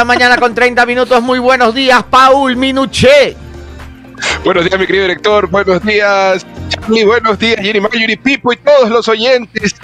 [0.00, 1.22] la mañana con 30 minutos.
[1.22, 3.36] Muy buenos días, Paul Minuché.
[4.42, 5.46] Buenos días, mi querido director.
[5.46, 7.04] Buenos días, Charlie.
[7.04, 9.76] Buenos días, Jenny Mayuri, Pipo y todos los oyentes.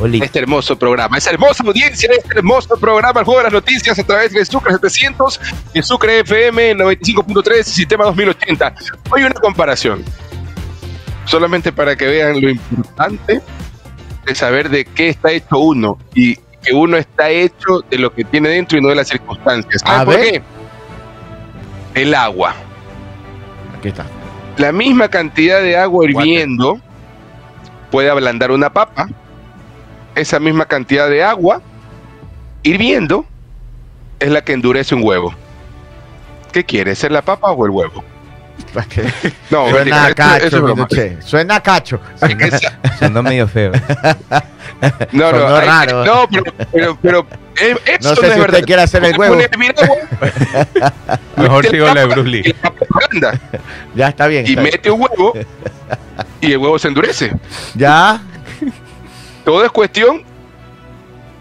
[0.00, 0.20] Oli.
[0.20, 4.02] Este hermoso programa, esa hermosa audiencia este hermoso programa, el juego de las noticias a
[4.02, 5.40] través de Sucre 700
[5.74, 8.74] y Sucre FM 95.3 Sistema 2080.
[9.10, 10.04] Hoy una comparación,
[11.24, 13.40] solamente para que vean lo importante
[14.26, 18.24] de saber de qué está hecho uno y que uno está hecho de lo que
[18.24, 19.82] tiene dentro y no de las circunstancias.
[19.84, 20.32] ¿Saben A por ver.
[20.32, 20.42] qué?
[22.02, 22.54] El agua.
[23.76, 24.06] Aquí está.
[24.56, 26.80] La misma cantidad de agua hirviendo
[27.90, 29.08] puede ablandar una papa.
[30.14, 31.60] Esa misma cantidad de agua
[32.62, 33.24] hirviendo
[34.20, 35.34] es la que endurece un huevo.
[36.52, 36.94] ¿Qué quiere?
[36.94, 38.04] ¿Ser la papa o el huevo?
[38.72, 39.04] ¿Para qué?
[39.50, 40.62] No, Suena a cacho.
[40.62, 41.16] Minuché.
[41.22, 42.00] Suena a cacho.
[42.98, 43.72] Sonó medio feo.
[45.12, 46.04] No, no, hay- raro.
[46.04, 47.26] no, pero, pero, pero,
[47.60, 49.36] eh, eso No sé si usted quiere hacer el huevo.
[51.36, 52.54] Mejor sigo la de Bruce Lee.
[53.94, 54.44] Ya está bien.
[54.44, 54.72] y está bien.
[54.72, 55.34] mete un huevo
[56.40, 57.32] y el huevo se endurece.
[57.74, 58.20] Ya.
[59.44, 60.24] Todo es cuestión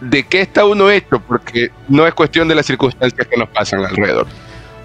[0.02, 3.84] de qué está uno hecho, porque no es cuestión de las circunstancias que nos pasan
[3.86, 4.28] alrededor.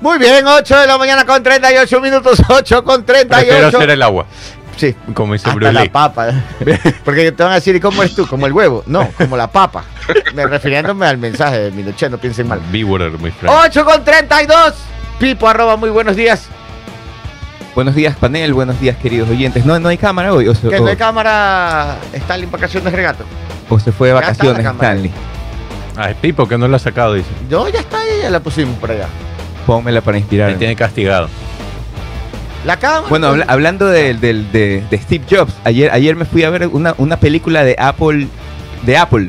[0.01, 2.43] Muy bien, 8 de la mañana con 38 minutos.
[2.49, 3.77] 8 con Prefiero 38.
[3.79, 4.27] hacer el agua,
[4.77, 4.95] Sí.
[5.15, 6.29] como dice Hasta la papa.
[7.05, 8.27] Porque te van a decir, ¿y cómo eres tú?
[8.27, 8.83] ¿Como el huevo?
[8.87, 9.85] No, como la papa.
[10.35, 12.61] Me refiriéndome al mensaje de Minuché, no piensen mal.
[12.71, 13.57] Be water, my friend.
[13.67, 14.75] 8 con 32.
[15.19, 16.47] Pipo, arroba, muy buenos días.
[17.75, 18.53] buenos días, panel.
[18.53, 19.65] Buenos días, queridos oyentes.
[19.65, 20.47] No, no hay cámara hoy.
[20.49, 21.97] O se, Que no hay cámara.
[22.13, 23.25] Está en vacaciones regato.
[23.71, 24.67] o se fue de la vacaciones.
[24.67, 25.11] Stanley.
[25.97, 27.31] Ay, Pipo, que no lo ha sacado, dice.
[27.49, 29.07] No, ya está ahí, ya la pusimos por allá.
[29.67, 30.55] Pónmela para Me inspirar.
[30.55, 31.29] tiene castigado.
[32.65, 33.07] La cámara.
[33.09, 36.67] Bueno, habla- hablando de, del- de- de Steve Jobs, ayer, ayer me fui a ver
[36.69, 38.27] una, una película de Apple,
[38.83, 39.29] de Apple.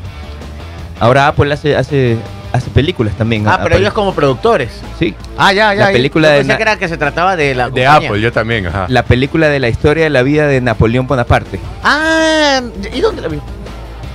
[0.98, 2.16] Ahora Apple hace, hace,
[2.52, 3.46] hace películas también.
[3.46, 3.78] Ah, pero Apple.
[3.78, 4.80] ellos como productores.
[4.98, 5.86] Sí, Ah, ya, ya.
[5.86, 7.70] La película Yo de pensé na- que era que se trataba de la.
[7.70, 8.08] De compañía.
[8.08, 8.86] Apple, yo también, ajá.
[8.88, 11.60] la película de la historia de la vida de Napoleón Bonaparte.
[11.84, 12.60] Ah,
[12.92, 13.38] ¿y dónde la vi?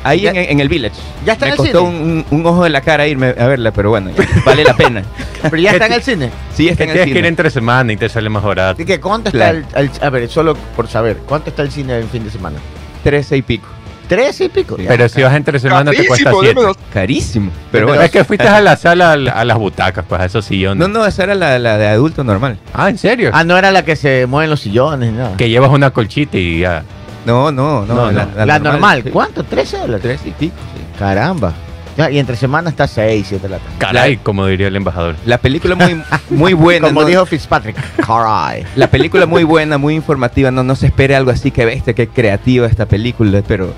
[0.04, 0.96] Ahí Ya- en, en el Village.
[1.26, 1.90] Ya está me en el costó cine.
[1.90, 4.12] un, un- un ojo de la cara irme a verla, pero bueno,
[4.46, 5.04] vale la pena.
[5.44, 6.30] Pero ya está en el cine.
[6.56, 7.28] Sí, está en el tienes que ir cine.
[7.28, 8.76] entre semana y te sale más barato.
[8.76, 9.58] Así que, ¿cuánto está Claro.
[9.76, 12.58] el, el- A ver, solo por saber, ¿cuánto está el cine en fin de semana?
[13.04, 13.68] Trece y pico.
[14.08, 14.78] ¿Tres y pico?
[14.78, 14.88] Ya.
[14.90, 16.60] Pero si vas entre semana te cuesta Carísimo, siete.
[16.62, 17.52] démenos- Carísimo.
[17.72, 18.02] Pero bueno.
[18.02, 20.78] Es que fuiste a la sala, a la- a las butacas, pues a esos sillones.
[20.78, 22.58] No, no, esa era la, la de adulto normal.
[22.74, 23.32] Ah, ¿en serio?
[23.34, 25.36] Ah, no era la que se mueven los sillones, no.
[25.38, 26.84] Que llevas una colchita y ya.
[27.26, 27.96] No, no, no.
[27.96, 28.46] No, no.
[28.46, 29.04] La, normal.
[29.04, 29.10] sí.
[29.10, 29.44] ¿Cuánto?
[29.44, 30.02] ¿13 dólares?
[30.02, 30.82] Tres y pico, sí.
[31.00, 31.54] Caramba.
[31.96, 33.76] Ya, y entre semana está 6, 7 de la tarde.
[33.78, 35.16] Caray, como diría el embajador.
[35.26, 36.02] La película muy,
[36.32, 36.88] muy buena.
[36.88, 37.08] Como ¿no?
[37.08, 37.76] dijo Fitzpatrick.
[37.98, 38.66] Caray.
[38.76, 40.50] La película muy buena, muy informativa.
[40.50, 43.74] No, no se espere algo así que bestia, que creativa esta película, pero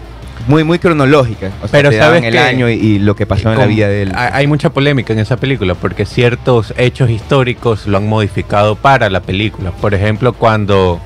[0.47, 1.47] muy, muy cronológica.
[1.62, 2.39] O sea, Pero te daban ¿sabes el qué?
[2.39, 4.12] año y, y lo que pasó en la vida de él.
[4.16, 9.09] Hay hay mucha polémica en esa película porque ciertos hechos históricos lo han modificado para
[9.09, 9.72] la película.
[9.72, 11.01] Por ejemplo, cuando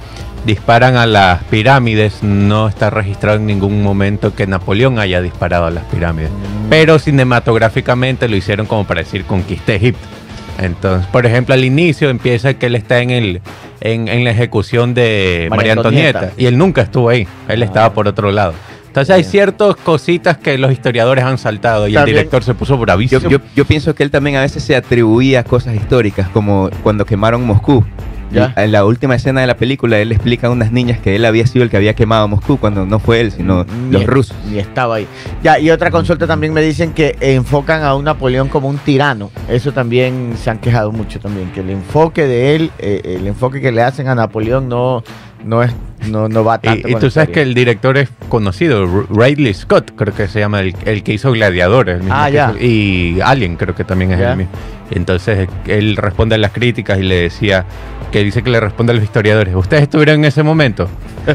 [0.45, 5.72] disparan a las pirámides, no está registrado en ningún momento que Napoleón haya disparado a
[5.72, 6.31] las pirámides.
[6.69, 10.07] Pero cinematográficamente lo hicieron como para decir conquisté Egipto.
[10.59, 13.41] Entonces, por ejemplo, al inicio empieza que él está en el
[13.81, 16.41] en, en la ejecución de María María, Antonieta, Antonieta.
[16.41, 17.66] y él nunca estuvo ahí, él Ah.
[17.66, 18.53] estaba por otro lado.
[18.88, 22.79] Entonces hay ciertas cositas que los historiadores han saltado y el director se puso Yo,
[22.81, 23.29] bravísimo.
[23.29, 27.45] yo, yo pienso que él también a veces se atribuía cosas históricas, como cuando quemaron
[27.45, 27.85] Moscú.
[28.31, 28.53] Ya.
[28.57, 31.47] En la última escena de la película, él explica a unas niñas que él había
[31.47, 34.35] sido el que había quemado Moscú cuando no fue él, sino Ni- los rusos.
[34.50, 35.07] Ni estaba ahí.
[35.44, 39.31] Ya, y otra consulta también me dicen que enfocan a un Napoleón como un tirano.
[39.50, 41.51] Eso también se han quejado mucho también.
[41.51, 45.03] Que el enfoque de él, eh, el enfoque que le hacen a Napoleón no,
[45.44, 45.72] no es,
[46.07, 46.88] no, no va tanto.
[46.88, 50.75] Y, tú sabes que el director es conocido, Ridley Scott, creo que se llama, el,
[50.85, 51.95] el que hizo Gladiadores.
[51.95, 52.51] el mismo Ah, ya.
[52.56, 54.31] hizo- y Alien creo que también es Ya.
[54.34, 54.51] el mismo.
[54.91, 57.63] Entonces él responde a las críticas y le decía,
[58.11, 60.87] que dice que le responde a los historiadores, ¿ustedes estuvieron en ese momento?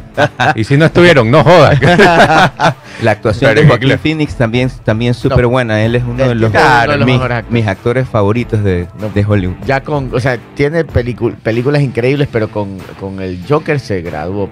[0.57, 1.79] y si no estuvieron, no jodan.
[3.03, 4.03] La actuación Pero de Joaquín claro.
[4.03, 5.49] Phoenix también también súper No.
[5.51, 5.83] buena.
[5.85, 6.61] Él es uno de Es los, mis,
[7.07, 7.45] mejores actores.
[7.51, 9.09] mis actores favoritos de, No.
[9.11, 9.57] de Hollywood.
[9.67, 14.49] Ya con, o sea, tiene películas increíbles, pero con, con el Joker se graduó.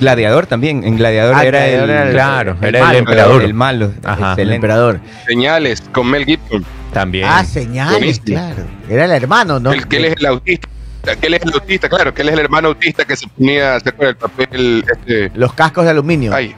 [0.00, 0.84] Gladiador también.
[0.84, 2.92] En Gladiador Ah, era, Gladiador el, era el- claro, el era malo.
[2.92, 3.42] el emperador.
[3.42, 3.92] el malo.
[4.04, 4.34] Ajá.
[4.38, 5.00] El emperador.
[5.26, 7.26] Señales con Mel Gibson, También.
[7.28, 8.24] Ah, señales, Buenísimo.
[8.26, 8.62] claro.
[8.88, 9.72] Era el hermano, ¿no?
[9.72, 10.68] el que él es el autista,
[11.02, 13.78] que él es el autista, claro, que él es el hermano autista que se ponía,
[13.80, 14.10] ¿se acuerda?
[14.10, 16.32] El papel, este, Los cascos de aluminio.
[16.34, 16.54] ay,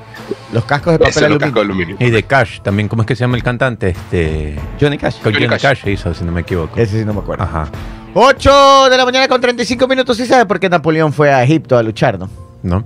[0.53, 1.39] Los cascos de papel aluminio.
[1.41, 1.97] casco de aluminio.
[1.99, 3.89] Y de Cash, también, ¿cómo es que se llama el cantante?
[3.91, 4.57] Este.
[4.81, 5.15] Johnny Cash.
[5.23, 5.81] Con Johnny Johnny Cash.
[5.83, 6.79] Cash hizo, si no me equivoco.
[6.79, 7.45] Ese sí no me acuerdo.
[7.45, 7.69] Ajá.
[8.15, 10.17] 8 de la mañana con 35 minutos.
[10.17, 12.29] ¿Sí sabe por qué Napoleón fue a Egipto a luchar, no?
[12.63, 12.85] ¿No?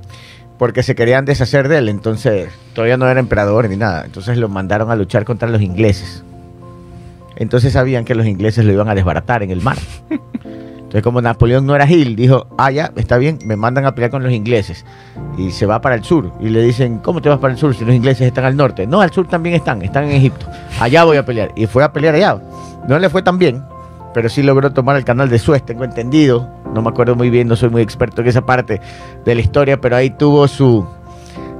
[0.59, 1.89] Porque se querían deshacer de él.
[1.89, 4.05] Entonces, todavía no era emperador ni nada.
[4.07, 6.23] Entonces lo mandaron a luchar contra los ingleses.
[7.37, 9.77] entonces sabían que los ingleses lo iban a desbaratar en el mar.
[10.89, 14.11] Entonces, como Napoleón no era Gil, dijo, ah, ya, está bien, me mandan a pelear
[14.11, 14.87] con los ingleses.
[15.37, 16.33] Y se va para el sur.
[16.41, 18.87] Y le dicen, ¿cómo te vas para el sur si los ingleses están al norte?
[18.87, 20.47] No, al sur también están, están en Egipto.
[20.81, 21.53] Allá voy a pelear.
[21.57, 22.41] Y fue a pelear allá.
[22.89, 23.63] No le fue tan bien,
[24.15, 26.49] pero sí logró tomar el canal de Suez, tengo entendido.
[26.73, 28.81] No me acuerdo muy bien, no soy muy experto en esa parte
[29.27, 30.87] de la historia, pero ahí tuvo su,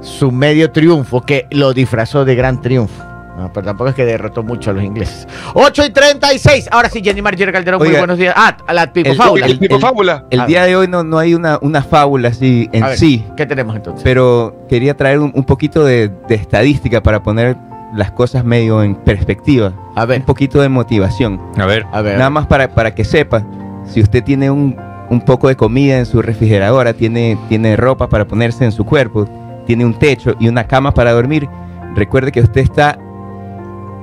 [0.01, 3.08] su medio triunfo que lo disfrazó de gran triunfo.
[3.39, 5.27] No, pero tampoco es que derrotó mucho a los ingleses.
[5.53, 6.67] 8 y 36.
[6.71, 8.33] Ahora sí, Jenny Marjorie Calderón, muy buenos días.
[8.37, 9.45] Ah, a la Pipo el- Fábula.
[9.45, 10.25] El tipo fábula.
[10.29, 12.97] El A día de hoy no, no hay una, una fábula así en A ver,
[12.97, 14.03] sí, ¿Qué tenemos entonces?
[14.03, 17.55] pero quería traer un, un poquito de, de estadística para poner
[17.95, 19.71] las cosas medio en perspectiva.
[19.95, 21.39] a ver, Un poquito de motivación.
[21.57, 21.85] A ver.
[21.93, 22.17] a ver.
[22.17, 23.43] Nada más para, para que sepa,
[23.85, 24.75] si usted tiene un,
[25.09, 29.25] un poco de comida en su refrigeradora, tiene, tiene ropa para ponerse en su cuerpo,
[29.65, 31.47] tiene un techo y una cama para dormir,
[31.95, 32.97] recuerde que usted está,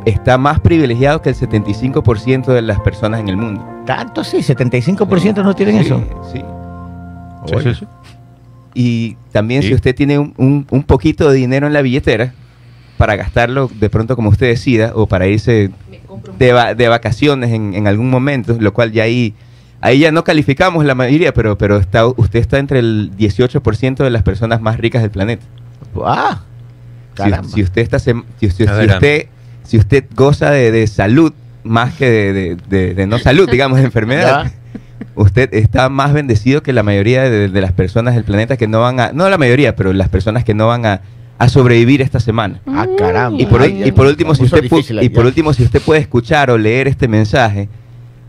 [0.07, 3.63] está más privilegiado que el 75% de las personas en el mundo.
[3.85, 6.03] Tanto sí, 75% no tienen Sí, eso.
[6.33, 6.41] Sí.
[7.47, 7.87] Sí, sí, sí.
[8.75, 9.69] Y también Sí.
[9.69, 12.33] si usted tiene un, un- un poquito de dinero en la billetera
[12.99, 15.71] para gastarlo de pronto como usted decida o para irse
[16.39, 19.35] de, va- de vacaciones en, en algún momento, lo cual ya ahí,
[19.81, 24.11] ahí ya no calificamos la mayoría, pero, pero está, usted está entre el 18% de
[24.11, 25.45] las personas más ricas del planeta.
[26.05, 26.41] Ah,
[27.49, 29.29] Si, usted está sem- si, si usted,
[29.67, 31.33] si usted goza de, de salud
[31.65, 34.53] más que de, de- de- de no salud, digamos, de enfermedad, Ya.
[35.17, 38.81] usted está más bendecido que la mayoría de, de las personas del planeta que no
[38.81, 41.01] van a, no la mayoría, pero las personas que no van a,
[41.39, 42.61] a sobrevivir esta semana.
[42.67, 43.41] Ah, caramba.
[43.41, 45.25] Y por, Ay, y por último, se si puso usted pu- difícil ahí, y por
[45.25, 45.29] ya.
[45.29, 47.69] último, si usted puede escuchar o leer este mensaje,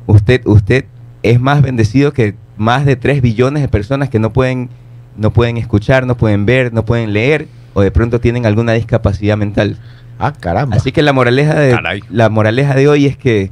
[0.08, 0.86] usted, usted
[1.24, 4.70] es más bendecido que más de 3 billones de personas que no pueden,
[5.16, 9.38] no pueden escuchar, no pueden ver, no pueden leer o de pronto tienen alguna discapacidad
[9.38, 9.78] mental.
[10.20, 10.76] Ah, caramba.
[10.76, 12.04] Así que la moraleja de, Caray.
[12.10, 13.52] la moraleja de hoy es que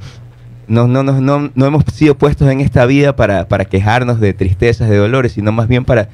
[0.68, 4.34] no, no, no, no, no hemos sido puestos en esta vida para, para quejarnos de
[4.34, 6.10] tristezas, de dolores, sino más bien para,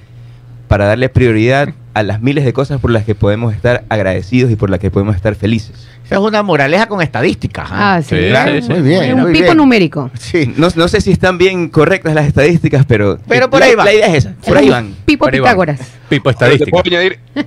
[0.68, 4.56] para darle prioridad a las miles de cosas por las que podemos estar agradecidos y
[4.56, 5.88] por las que podemos estar felices.
[6.06, 7.68] Esa es una moraleja con estadísticas.
[7.72, 7.96] ¿ah?
[7.96, 8.16] Ah, sí.
[8.18, 8.52] Sí, claro.
[8.54, 8.70] sí, sí.
[8.74, 9.58] Muy bien, Es un muy pico bien.
[9.58, 10.12] numérico.
[10.20, 10.54] Sí.
[10.58, 13.86] No, no sé si están bien correctas las estadísticas, pero, Pero por la, ahí va.
[13.86, 14.34] la idea es esa.
[14.46, 14.94] Por ahí van.
[15.06, 15.48] Pipo Por ahí van.
[15.50, 15.80] Pitágoras.
[16.10, 16.72] Pipo estadística.
[16.72, 17.20] puedo añadir.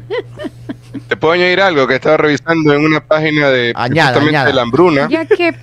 [1.09, 4.47] Te puedo añadir algo que estaba revisando en una página de Añada, justamente añada.
[4.47, 5.09] de la hambruna.
[5.09, 5.55] Ya que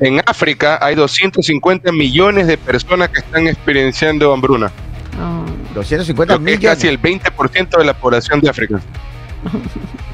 [0.00, 4.70] En África hay 250 millones de personas que están experienciando hambruna.
[5.20, 5.44] oh,
[5.74, 6.76] 250 Lo que es millones.
[6.76, 8.80] casi el 20% de la población de África.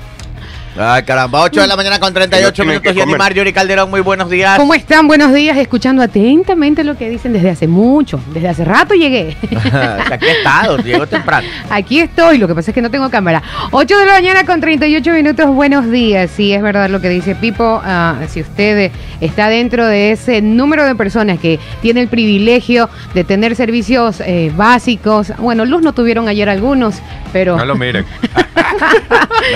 [0.77, 1.43] Ay, caramba.
[1.43, 2.93] 8 de la mañana con 38 tienen minutos.
[2.95, 3.15] Jenny.
[3.17, 4.59] Marjorie Calderón, muy buenos días.
[4.59, 5.07] ¿Cómo están?
[5.07, 8.19] Buenos días, escuchando atentamente lo que dicen desde hace mucho.
[8.33, 9.37] Desde hace rato llegué.
[10.11, 11.47] Aquí he estado, llegó temprano.
[11.71, 13.41] Aquí estoy, lo que pasa es que no tengo cámara.
[13.71, 16.29] 8 de la mañana con 38 minutos, buenos días.
[16.35, 17.81] Sí, es verdad lo que dice Pipo.
[17.85, 23.23] ah, si usted está dentro de ese número de personas que tiene el privilegio de
[23.23, 26.97] tener servicios eh, básicos, bueno, luz no tuvieron ayer algunos,
[27.33, 27.57] pero...
[27.57, 28.05] No lo miren.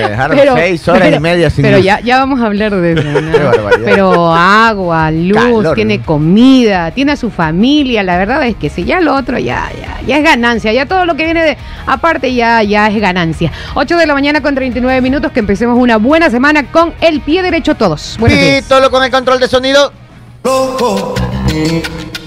[0.01, 1.85] Me dejaron Pero- 6 horas pero- y media sin Pero luz.
[1.87, 3.03] ya, ya vamos a hablar de eso.
[3.21, 3.31] ¿no?
[3.33, 3.81] Qué barbaridad.
[3.85, 8.03] Pero agua, luz, Calor, tiene comida, tiene a su familia.
[8.03, 10.73] La verdad es que si ya lo otro ya, ya, ya es ganancia.
[10.73, 11.57] Ya todo lo que viene de
[11.87, 13.53] aparte ya, ya es ganancia.
[13.75, 17.43] 8 de la mañana con 39 minutos que empecemos una buena semana con el pie
[17.43, 18.17] derecho todos.
[18.19, 18.63] Buenos días.
[18.63, 19.93] Pítolo con el control de sonido.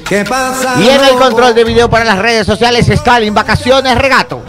[0.08, 0.76] ¿Qué pasa?
[0.82, 4.44] Y en el control de video para las redes sociales, Stalin, vacaciones, regato.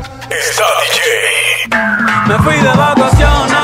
[2.27, 3.62] Me fui de vacaciones.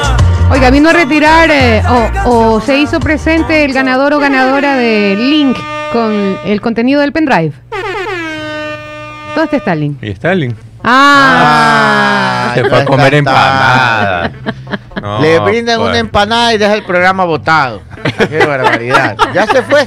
[0.51, 1.83] Oiga, vino a retirar eh,
[2.25, 5.57] o, o se hizo presente el ganador o ganadora de Link
[5.93, 7.53] con el contenido del pendrive.
[9.35, 9.99] ¿Dónde está Stalin?
[10.01, 10.57] Y Stalin.
[10.83, 14.33] Ah, Se no fue a está comer empanada.
[15.01, 15.91] No, Le brindan pues.
[15.91, 17.83] una empanada y deja el programa botado.
[18.29, 19.17] Qué barbaridad.
[19.33, 19.87] Ya se fue.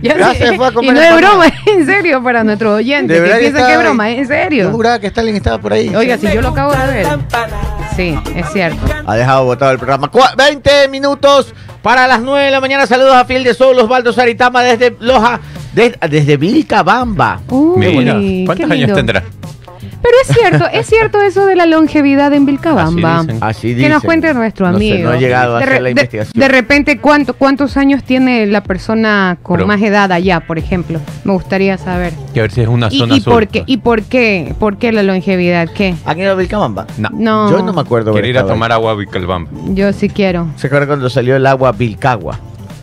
[0.00, 3.20] Ya se fue a comer Y no es broma, es en serio para nuestros oyentes
[3.20, 4.70] De que piensan que es broma, es en Yo serio.
[4.70, 5.94] juraba que Stalin estaba por ahí.
[5.94, 7.06] Oiga, si yo lo acabo de ver.
[7.96, 8.78] Sí, es cierto.
[9.06, 10.10] Ha dejado botado el programa.
[10.10, 12.86] Cua- 20 minutos para las 9 de la mañana.
[12.86, 15.40] Saludos a Fiel de Sol, Osvaldo Saritama desde Loja,
[15.72, 17.40] de- desde Vilcabamba.
[17.48, 19.22] Uy, Mira, ¿cuántos años tendrá?
[20.08, 23.18] Pero es cierto, es cierto eso de la longevidad en Vilcabamba.
[23.18, 23.38] Así dicen.
[23.42, 25.08] Así Que nos cuente nuestro No sé, amigo.
[25.10, 26.32] no he llegado a de, hacer la de- investigación.
[26.40, 31.00] de repente, ¿cuánto, ¿cuántos años tiene la persona con Pero- más edad allá, por ejemplo?
[31.24, 32.12] Me gustaría saber.
[32.32, 33.64] Que a ver si es una ¿Y, zona y azul, por qué.
[33.66, 34.54] ¿Y por qué?
[34.58, 35.68] ¿Por qué la longevidad?
[35.74, 35.94] ¿Qué?
[36.04, 36.86] ¿Han ido a Vilcabamba?
[36.98, 37.08] No.
[37.12, 37.50] No.
[37.50, 38.12] Yo no me acuerdo.
[38.12, 39.50] Haber ir a tomar agua a Vicalbamba.
[39.74, 40.46] Yo sí quiero.
[40.56, 42.38] ¿Se acuerda cuando salió el agua Vilcagua?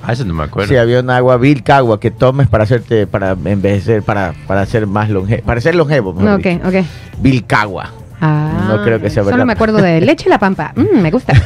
[0.06, 0.68] Ah, eso no me acuerdo.
[0.70, 5.10] Sí, había un agua Vilcagua que tomes para hacerte, para envejecer, para, para ser más
[5.10, 6.14] longevo, para ser longevo.
[6.14, 6.68] mejor No, ok, dicho.
[6.68, 6.86] ok.
[7.20, 7.90] Vilcagua.
[8.20, 9.46] Ah, No creo que sea Solo verdad.
[9.46, 10.74] me acuerdo de leche la pampa.
[10.76, 11.34] Mm, me gusta.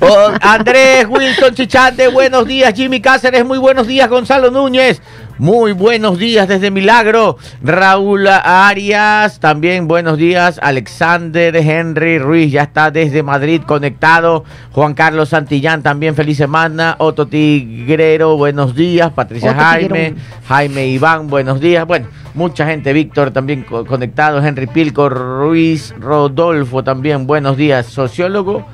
[0.00, 2.72] Oh, Andrés Wilson Chichante, buenos días.
[2.74, 4.08] Jimmy Cáceres, muy buenos días.
[4.08, 5.00] Gonzalo Núñez,
[5.38, 7.38] muy buenos días desde Milagro.
[7.62, 10.60] Raúl Arias, también buenos días.
[10.62, 14.44] Alexander Henry Ruiz, ya está desde Madrid conectado.
[14.72, 16.94] Juan Carlos Santillán, también feliz semana.
[16.98, 19.10] Otto Tigrero, buenos días.
[19.12, 20.16] Patricia Otto Jaime, Tigrero.
[20.48, 21.84] Jaime Iván, buenos días.
[21.86, 22.92] Bueno, mucha gente.
[22.92, 24.44] Víctor también co- conectado.
[24.44, 27.86] Henry Pilco, Ruiz Rodolfo también, buenos días.
[27.86, 28.64] Sociólogo.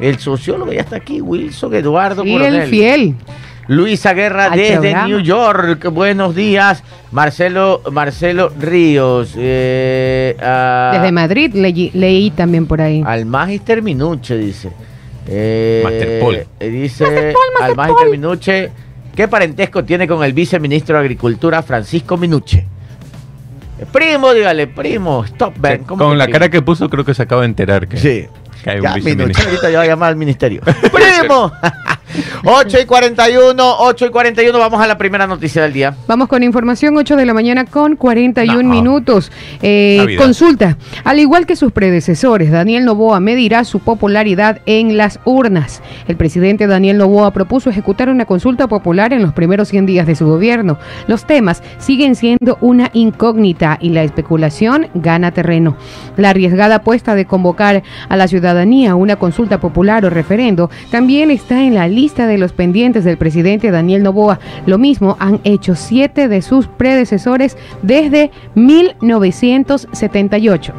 [0.00, 2.68] El sociólogo ya está aquí, Wilson Eduardo Fiel, Coronel.
[2.70, 3.16] fiel.
[3.70, 5.06] Luisa Guerra Al desde programa.
[5.06, 5.88] New York.
[5.92, 6.82] Buenos días.
[7.12, 9.34] Marcelo, Marcelo Ríos.
[9.36, 13.00] eh, a- Desde Madrid leí, leí también por ahí.
[13.06, 14.72] Al Magister Minuche, dice.
[15.28, 16.34] Eh, Master Paul.
[16.58, 18.70] eh, dice al Magister Minuche.
[19.14, 22.66] ¿Qué parentesco tiene con el viceministro de Agricultura Francisco Minuche?
[23.78, 25.24] Eh, Primo, dígale, primo.
[25.26, 25.84] Stop, Ben.
[25.84, 26.32] ¿cómo Con la primo?
[26.40, 28.26] cara que puso, creo que se acaba de enterar que, Sí.
[28.64, 29.44] que hay un Ya, Minuche, viceministro.
[29.48, 30.60] ahorita ya va a llamar al ministerio.
[30.92, 31.52] ¡Primo!
[32.44, 35.94] 8 y 41, 8 y 41, vamos a la primera noticia del día.
[36.06, 38.68] Vamos con información, 8 de la mañana con 41 No.
[38.74, 39.30] minutos.
[39.62, 40.76] Eh, consulta.
[41.04, 45.82] Al igual que sus predecesores, Daniel Novoa medirá su popularidad en las urnas.
[46.08, 50.14] El presidente Daniel Novoa propuso ejecutar una consulta popular en los primeros 100 días de
[50.16, 50.78] su gobierno.
[51.06, 55.76] Los temas siguen siendo una incógnita y la especulación gana terreno.
[56.16, 61.30] La arriesgada apuesta de convocar a la ciudadanía a una consulta popular o referendo también
[61.30, 64.40] está en la lista de los pendientes del presidente Daniel Novoa.
[64.64, 70.72] Lo mismo han hecho siete de sus predecesores desde 1978.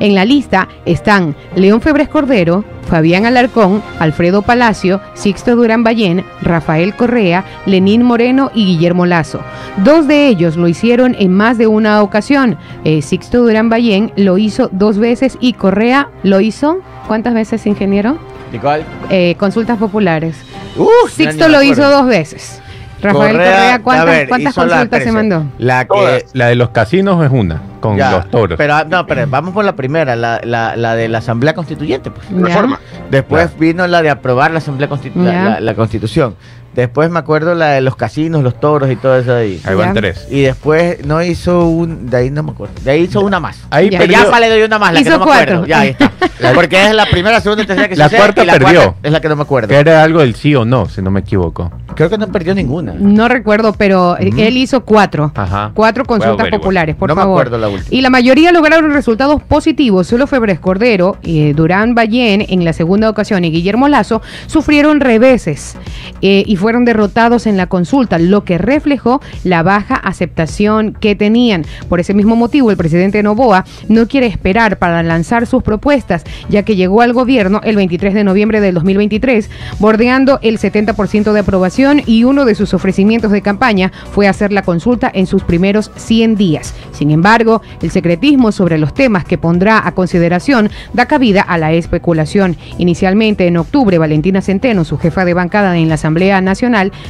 [0.00, 6.94] En la lista están León Febres Cordero, Fabián Alarcón, Alfredo Palacio, Sixto Durán Ballén, Rafael
[6.94, 9.40] Correa, Lenín Moreno y Guillermo Lazo.
[9.84, 12.56] Dos de ellos lo hicieron en más de una ocasión.
[12.84, 18.16] Eh, Sixto Durán Ballén lo hizo dos veces y Correa lo hizo, ¿cuántas veces, ingeniero?
[18.52, 18.84] Nicole.
[19.10, 20.36] Eh, consultas populares.
[20.76, 22.60] Uf, Sixto lo hizo dos veces.
[23.02, 25.44] Rafael Correa, ¿cuántas, ver, consultas se mandó?
[25.58, 26.24] La que, Todas.
[26.32, 28.56] La de los casinos es una, con Ya, los toros.
[28.56, 32.10] Pero, ah, no, pero vamos por la primera, la, la, la de la Asamblea Constituyente.
[32.10, 32.26] Pues.
[32.30, 32.80] Reforma.
[33.10, 36.36] Después vino la de aprobar la Asamblea Constitu- la Constitución.
[36.76, 39.60] Después me acuerdo la de los casinos, los toros y todo eso de ahí.
[39.64, 40.26] Ahí van tres.
[40.30, 42.74] Y después no hizo un, de ahí no me acuerdo.
[42.84, 43.58] De ahí hizo una más.
[43.70, 43.98] Ahí Ya.
[43.98, 45.54] Que ya perdió- le doy una más, la Hizo que no me cuatro.
[45.54, 45.66] acuerdo.
[45.66, 46.12] Ya, ahí está.
[46.54, 48.82] Porque es la primera, segunda y tercera que La sucede, cuarta y la perdió.
[48.82, 49.68] cuarta es la que no me acuerdo.
[49.68, 51.72] que era algo del sí o no, si no me equivoco.
[51.94, 52.92] Creo que no perdió ninguna.
[52.98, 55.32] No recuerdo, pero eh, él hizo cuatro.
[55.34, 55.70] Ajá.
[55.72, 57.88] Cuatro consultas populares, por no me acuerdo la última.
[57.90, 60.06] Y la mayoría lograron resultados positivos.
[60.06, 65.74] Solo Febres Cordero, eh, Durán Ballén en la segunda ocasión y Guillermo Lazo sufrieron reveses
[66.20, 71.64] eh, y fueron derrotados en la consulta, lo que reflejó la baja aceptación que tenían.
[71.88, 76.64] Por ese mismo motivo, el presidente Novoa no quiere esperar para lanzar sus propuestas, ya
[76.64, 82.02] que llegó al gobierno el 23 de noviembre del 2023, bordeando el 70% de aprobación
[82.04, 86.34] y uno de sus ofrecimientos de campaña fue hacer la consulta en sus primeros 100
[86.34, 86.74] días.
[86.90, 91.72] Sin embargo, el secretismo sobre los temas que pondrá a consideración da cabida a la
[91.74, 92.56] especulación.
[92.78, 96.55] Inicialmente, en octubre, Valentina Centeno, su jefa de bancada en la Asamblea Nacional,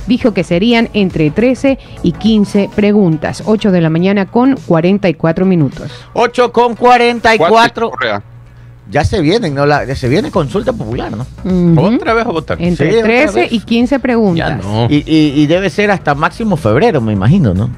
[0.06, 3.42] dijo que serían entre 13 y 15 preguntas.
[3.46, 5.90] 8 de la mañana con 44 minutos.
[6.14, 7.90] 8 con Cuatro 44.
[7.90, 8.22] Correa.
[8.88, 9.66] Ya se vienen, ¿no?
[9.66, 11.26] La, ya se viene consulta popular, ¿no?
[11.44, 11.94] Ujú.
[11.96, 12.56] Otra vez a votar.
[12.62, 13.52] Entre Sí, otra 13 vez.
[13.52, 14.48] y 15 preguntas.
[14.48, 14.86] Ya no.
[14.88, 17.68] Y, y- y debe ser hasta máximo febrero, me imagino, ¿no?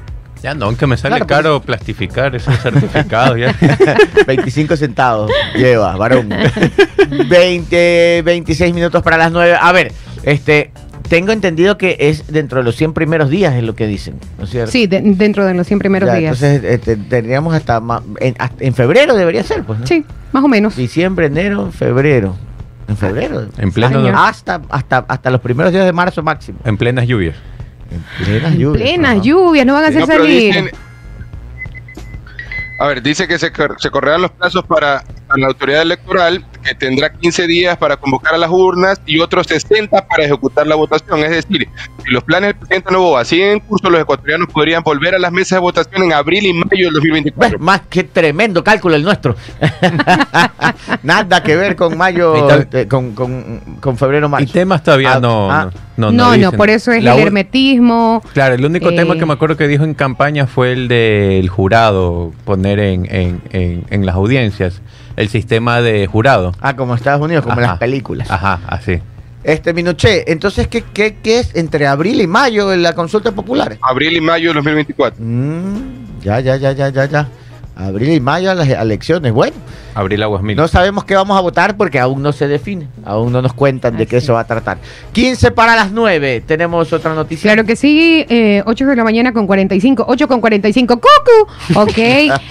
[0.43, 1.37] Ya no, aunque me sale Claro, pues.
[1.37, 3.37] caro plastificar esos certificados.
[3.39, 3.53] ya.
[4.27, 6.29] 25 centavos lleva, varón.
[7.29, 9.57] 20, 26 minutos para las 9.
[9.59, 9.91] A ver,
[10.23, 10.71] este,
[11.09, 14.43] tengo entendido que es dentro de los 100 primeros días, es lo que dicen, ¿no
[14.45, 14.71] es cierto?
[14.71, 16.41] Sí, de- dentro de los 100 primeros Ya, días.
[16.41, 19.87] Entonces, este, tendríamos hasta, ma- en, hasta- en febrero debería ser, pues, ¿no?
[19.87, 20.75] Sí, más o menos.
[20.75, 22.35] Diciembre, enero, febrero.
[22.87, 23.47] En febrero.
[23.57, 26.59] En pleno- hasta, hasta, hasta los primeros días de marzo máximo.
[26.63, 27.35] en plenas lluvias.
[27.91, 28.81] En plenas lluvias.
[28.83, 30.53] Plenas lluvias, no van a hacer No, salir.
[30.53, 30.69] dicen-
[32.79, 37.09] a ver, dice que se correrán los plazos para, para la autoridad electoral, que tendrá
[37.13, 41.19] 15 días para convocar a las urnas y otros 60 para ejecutar la votación.
[41.19, 41.69] Es decir,
[42.03, 45.31] si los planes del presidente Novoa siguen en curso, los ecuatorianos podrían volver a las
[45.31, 47.57] mesas de votación en abril y mayo del 2024.
[47.57, 49.35] Ves, Más que tremendo cálculo el nuestro.
[51.03, 54.53] Nada que ver con mayo, este, con, con, con febrero, Y marzo.
[54.53, 55.69] temas todavía Ah, no, ah.
[55.97, 56.51] no, No, no, dicen.
[56.57, 58.21] por eso es La el hermetismo.
[58.33, 61.47] Claro, el único Eh, tema que me acuerdo que dijo en campaña fue el del
[61.49, 64.81] jurado, poner en, en, en, en las audiencias
[65.19, 66.53] el sistema de jurado.
[66.61, 67.71] Ah, como Estados Unidos, como Ajá.
[67.71, 68.31] las películas.
[68.31, 68.99] Ajá, así.
[69.43, 73.77] Este Minuché, entonces, ¿qué, qué, qué es entre abril y mayo en la consulta popular?
[73.81, 75.21] Abril y mayo del 2024.
[75.21, 77.27] Mm, ya, ya, ya, ya, ya, ya.
[77.79, 79.31] Abril y mayo a las elecciones.
[79.31, 79.55] Bueno,
[79.95, 80.57] Abril Aguas Mil.
[80.57, 82.87] No sabemos qué vamos a votar porque aún no se define.
[83.05, 84.79] Aún no nos cuentan de qué se va a tratar.
[85.13, 86.43] 15 para las 9.
[86.45, 87.51] Tenemos otra noticia.
[87.53, 91.79] Claro que sí, eh, 8 de la mañana con 45, 8 con 45, ¡cucu!
[91.79, 91.97] Ok.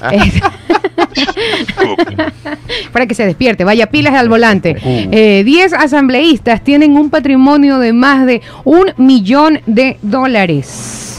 [2.92, 4.76] Para que se despierte, vaya pilas al volante.
[4.82, 11.17] Eh, 10 asambleístas tienen un patrimonio de más de un millón de dólares.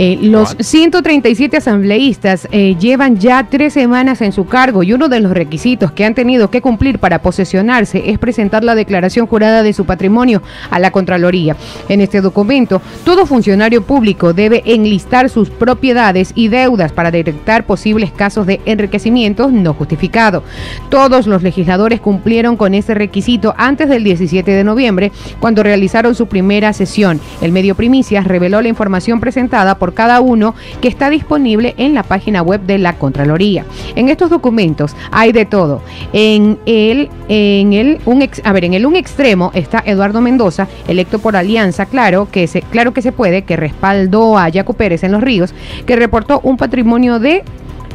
[0.00, 5.18] Eh, los 137 asambleístas eh, llevan ya tres semanas en su cargo y uno de
[5.18, 9.72] los requisitos que han tenido que cumplir para posesionarse es presentar la declaración jurada de
[9.72, 10.40] su patrimonio
[10.70, 11.56] a la Contraloría.
[11.88, 18.12] En este documento, todo funcionario público debe enlistar sus propiedades y deudas para detectar posibles
[18.12, 20.44] casos de enriquecimiento no justificado.
[20.90, 26.28] Todos los legisladores cumplieron con ese requisito antes del 17 de noviembre, cuando realizaron su
[26.28, 27.20] primera sesión.
[27.40, 32.02] El medio Primicias reveló la información presentada por cada uno que está disponible en la
[32.02, 33.64] página web de la Contraloría.
[33.94, 35.82] En estos documentos hay de todo.
[36.12, 41.18] En el, en el, un a ver, en el un extremo está Eduardo Mendoza, electo
[41.18, 45.12] por Alianza, claro que se, claro que se puede, que respaldó a Yaco Pérez en
[45.12, 45.54] los ríos,
[45.86, 47.42] que reportó un patrimonio de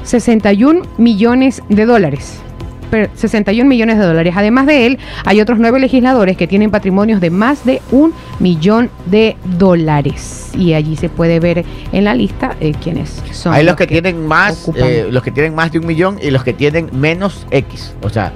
[0.03, 2.42] 61 millones de dólares.
[2.93, 4.35] Per- 61 millones de dólares.
[4.37, 8.91] Además de él, hay otros nueve legisladores que tienen patrimonios de más de un millón
[9.07, 10.51] de dólares.
[10.55, 13.51] Y allí se puede ver en la lista eh, quiénes son.
[13.55, 16.43] Hay los que tienen más, eh, los que tienen más de un millón y los
[16.43, 17.95] que tienen menos X.
[18.03, 18.31] O sea,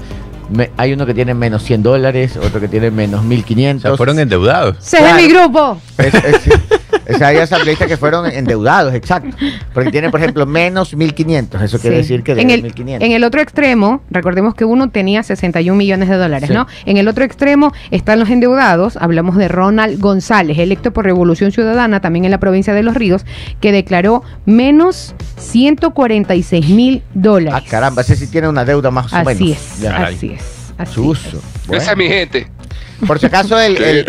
[0.51, 3.81] me- hay uno que tiene menos 100 dólares, otro que tiene menos O 1500.
[3.83, 4.77] sea, fueron endeudados.
[4.79, 5.79] ¡Se es mi grupo!
[5.99, 6.49] Es- es-
[7.13, 9.35] o sea, hay asambleístas que fueron endeudados, exacto.
[9.73, 11.61] Porque tienen, por ejemplo, menos 1500.
[11.61, 12.01] Eso quiere Sí.
[12.01, 13.05] decir que en deben el, 1500.
[13.05, 16.53] en el otro extremo, recordemos que uno tenía 61 millones de dólares, Sí.
[16.53, 16.67] ¿no?
[16.85, 22.01] En el otro extremo están los endeudados, hablamos de Ronald González, electo por Revolución Ciudadana,
[22.01, 23.25] también en la provincia de Los Ríos,
[23.61, 27.61] que declaró menos 146 mil dólares.
[27.65, 29.33] Ah, caramba, ese sí tiene una deuda más o menos.
[29.33, 29.91] Así es, Ya.
[29.91, 30.15] Caray.
[30.15, 30.41] así es.
[30.77, 31.41] Así Chuzo.
[31.67, 31.81] Bueno.
[31.81, 32.47] Esa es mi gente.
[33.05, 34.05] Por si acaso, el, el-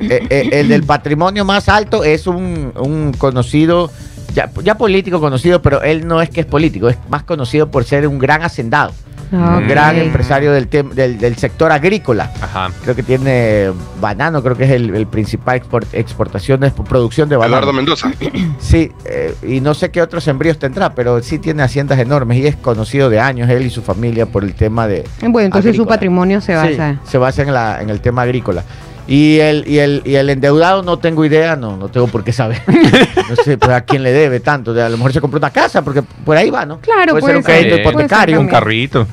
[0.00, 3.90] eh, eh, el del patrimonio más alto es un, un conocido,
[4.34, 7.84] ya, ya político conocido, pero él no es que es político, es más conocido por
[7.84, 8.92] ser un gran hacendado,
[9.32, 9.68] Ah, un ok.
[9.70, 12.30] gran empresario del, tem- del, del sector agrícola.
[12.40, 12.70] Ajá.
[12.82, 17.36] Creo que tiene banano, creo que es el, el principal export- exportación de producción de
[17.36, 17.56] banano.
[17.58, 18.12] Eduardo Mendoza.
[18.58, 22.46] Sí, eh, y no sé qué otros sembríos tendrá, pero sí tiene haciendas enormes y
[22.46, 25.86] es conocido de años él y su familia por el tema de, Bueno, entonces su
[25.86, 26.96] patrimonio se Sí, basa.
[27.04, 28.64] se basa en, la, en el tema agrícola.
[29.06, 32.32] Y el, y, el, y el endeudado no tengo idea, no, no tengo por qué
[32.32, 32.62] saber.
[33.28, 34.70] no sé pues, a quién le debe tanto.
[34.70, 36.78] A lo mejor se compró una casa, porque por ahí va, ¿no?
[36.78, 37.66] Claro, puede ser un puede ser.
[37.70, 37.80] crédito Sí.
[37.88, 38.40] hipotecario.
[38.40, 39.06] Un carrito.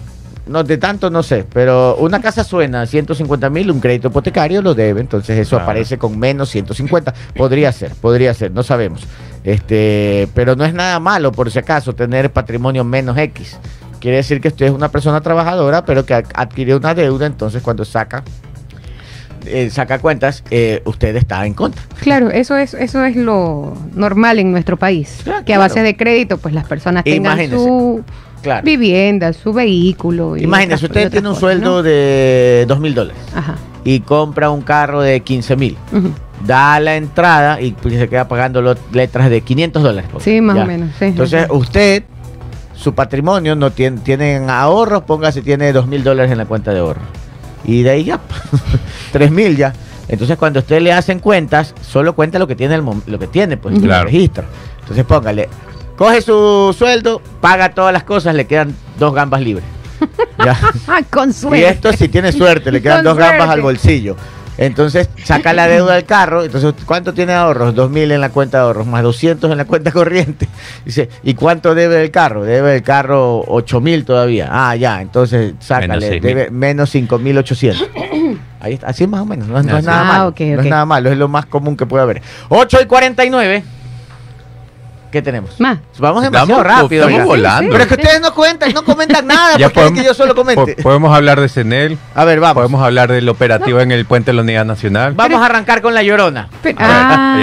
[0.47, 4.61] No, de tanto no sé, pero una casa suena a 150 mil, un crédito hipotecario
[4.61, 5.63] lo debe, entonces eso Claro.
[5.63, 7.13] aparece con menos 150.
[7.35, 9.01] Podría ser, podría ser, no sabemos.
[9.43, 13.57] Este, pero no es nada malo, por si acaso, tener patrimonio menos X.
[13.99, 17.83] Quiere decir que usted es una persona trabajadora, pero que adquirió una deuda, entonces cuando
[17.85, 18.23] saca
[19.45, 21.81] eh, saca cuentas, eh, usted está en contra.
[22.01, 25.21] Claro, eso es, eso es lo normal en nuestro país.
[25.23, 25.69] Claro, que a claro.
[25.69, 27.55] base de crédito, pues las personas tengan Imagínese.
[27.63, 28.03] su
[28.41, 28.63] Claro.
[28.65, 30.37] vivienda, su vehículo.
[30.37, 31.83] y Imagínese, usted tiene un sueldo ¿no?
[31.83, 33.21] de 2 mil dólares
[33.83, 35.77] y compra un carro de 15 mil.
[36.45, 40.09] da la entrada y pues, se queda pagando lo- letras de 500 dólares.
[40.11, 40.63] por Sí, más ya.
[40.63, 40.89] o menos.
[40.99, 41.05] sí.
[41.05, 42.03] Entonces, usted,
[42.75, 46.79] su patrimonio no tiene, tienen ahorros, póngase, tiene 2 mil dólares en la cuenta de
[46.79, 47.01] ahorro.
[47.65, 48.19] Y de ahí ya,
[49.11, 49.73] 3 mil ya.
[50.07, 53.57] Entonces, cuando usted le hacen cuentas, solo cuenta lo que tiene, el lo que tiene
[53.57, 54.05] pues, Claro.
[54.05, 54.45] registra.
[54.81, 55.49] Entonces, póngale,
[55.97, 59.65] coge su sueldo, paga todas las cosas, le quedan dos gambas libres.
[60.45, 60.55] Ya.
[61.09, 61.67] Con Y suerte.
[61.67, 64.15] esto si tiene suerte, le quedan Con dos gambas al bolsillo.
[64.59, 66.43] Entonces saca la deuda del carro.
[66.43, 67.73] Entonces, ¿cuánto tiene ahorros?
[67.75, 70.47] 2.000 en la cuenta de ahorros, más 200 en la cuenta corriente.
[70.85, 72.43] Dice, ¿y cuánto debe del carro?
[72.43, 74.47] Debe del carro 8.000 todavía.
[74.51, 76.21] Ah, ya, entonces sácale, Menos 6.000.
[76.21, 77.87] debe menos 5.800.
[78.59, 79.85] Ahí está, así más o menos, no, es- no es Así.
[79.87, 80.33] nada Ah, malo.
[80.37, 82.21] No es nada malo, es lo más común que puede haber.
[82.49, 83.63] 8 y 49.
[85.11, 85.59] ¿Qué tenemos?
[85.59, 85.77] Más.
[85.99, 87.01] Vamos demasiado Estamos- rápido.
[87.07, 87.25] estamos oiga.
[87.25, 87.71] volando.
[87.71, 90.13] Pero es que ustedes no cuentan, no comentan nada, Ya porque quieren podemos- que yo
[90.13, 90.75] solo comente.
[90.75, 92.55] Po- podemos hablar de CENEL, A ver, vamos.
[92.55, 95.13] podemos hablar del operativo en el puente de la Unidad Nacional.
[95.13, 96.49] Vamos a arrancar con la llorona.
[96.61, 97.37] Pero- A ver, ah.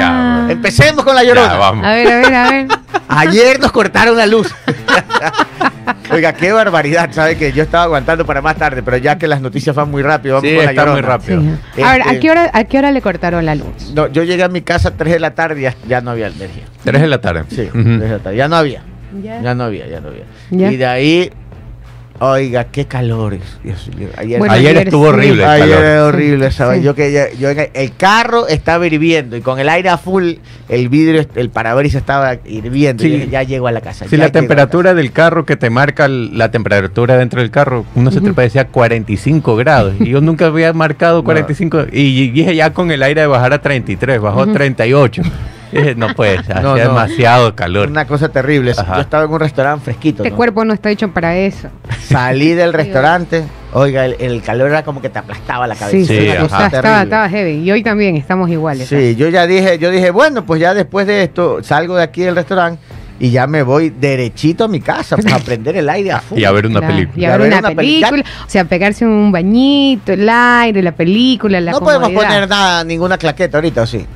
[0.47, 1.49] ya, Empecemos con la llorona.
[1.53, 1.85] Ya, vamos.
[1.87, 2.67] A ver, a ver, a ver.
[3.09, 4.55] Ayer nos cortaron la luz.
[6.11, 7.37] Oiga, qué barbaridad, ¿sabe?
[7.37, 10.37] Que yo estaba aguantando para más tarde, pero ya que las noticias van muy rápido,
[10.37, 11.41] vamos Sí, con la está muy rápido.
[11.75, 11.83] Sí.
[11.83, 13.91] A ver, ¿a Este- qué, hora, ¿a qué hora le cortaron la luz?
[13.95, 16.11] No, yo llegué a mi casa a 3 de la tarde y ya, ya no
[16.13, 16.65] había energía.
[16.85, 17.45] Tres de la tarde.
[17.49, 17.83] Sí, Ujú.
[17.83, 18.37] 3 de la tarde.
[18.37, 18.83] Ya no había.
[19.23, 19.41] Ya.
[19.41, 20.25] Ya no había, ya no había.
[20.51, 20.73] Ya.
[20.73, 21.31] Y de ahí
[22.21, 23.41] Oiga, qué calores.
[23.65, 24.07] Dios mío.
[24.17, 25.09] Ayer, Bueno, ayer, ayer estuvo sí.
[25.09, 25.85] horrible el Ayer calor.
[25.85, 26.63] era horrible Sí.
[26.63, 26.85] vaina.
[26.85, 30.35] Yo que ya- yo el, carro estaba hirviendo y con el aire a full,
[30.69, 33.03] el vidrio, el parabrisas estaba hirviendo.
[33.03, 33.09] Sí.
[33.09, 34.05] Y dije, ya llego a la casa.
[34.07, 38.13] Si ya la temperatura del carro que te marca la temperatura dentro del carro, uno
[38.13, 39.95] se te parecía 45 grados.
[39.99, 41.87] Y yo nunca había marcado 45.
[41.91, 45.21] Y dije ya con el aire de bajar a 33, bajó a 38.
[45.73, 46.75] Dije, no puede, No, hacía no.
[46.75, 47.89] demasiado calor.
[47.89, 48.73] Una cosa terrible.
[48.77, 48.97] Ajá.
[48.97, 50.23] Yo estaba en un restaurante fresquito.
[50.23, 50.37] Este ¿no?
[50.37, 51.69] cuerpo no está hecho para eso.
[52.07, 53.45] Salí del restaurante.
[53.73, 55.97] Oiga, el, el calor era como que te aplastaba la cabeza.
[55.97, 57.03] Sí, Sí, Una cosa estaba, estaba, terrible.
[57.05, 57.53] estaba heavy.
[57.65, 58.89] Y hoy también estamos iguales.
[58.89, 62.23] Sí, yo ya dije, yo dije, bueno, pues ya después de esto salgo de aquí
[62.23, 62.81] del restaurante
[63.21, 66.39] y ya me voy derechito a mi casa pues, a prender el aire a full.
[66.39, 67.21] Y a ver una Claro, película.
[67.23, 68.25] Y a ver una, película.
[68.47, 73.19] O sea, pegarse un bañito, el aire, la película, la no podemos poner nada, ninguna
[73.19, 74.07] claqueta ahorita, ¿o sí?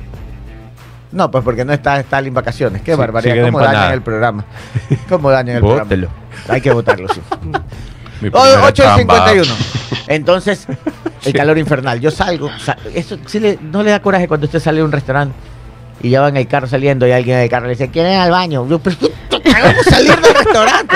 [1.11, 2.81] No, pues porque no está Stalin en vacaciones.
[2.83, 3.35] Qué Sí, barbaridad.
[3.45, 3.93] ¿Cómo dañan empanada.
[3.93, 4.45] el programa?
[5.09, 6.07] ¿Cómo dañan el Bótelo.
[6.07, 6.53] programa?
[6.53, 7.21] Hay que votarlo, sí.
[8.21, 9.29] Mi O- primera 8 y chamba.
[9.29, 9.53] 51.
[10.07, 10.67] Entonces,
[11.25, 11.99] el calor infernal.
[11.99, 12.49] Yo salgo.
[12.59, 15.33] sa- eso sí le- no le da coraje cuando usted sale de un restaurante
[16.01, 18.13] y ya va en el carro saliendo y alguien en el carro le dice, ¿quieren
[18.13, 18.67] ir al baño?
[18.67, 18.95] Yo, pero
[19.55, 20.95] hagamos salir del restaurante.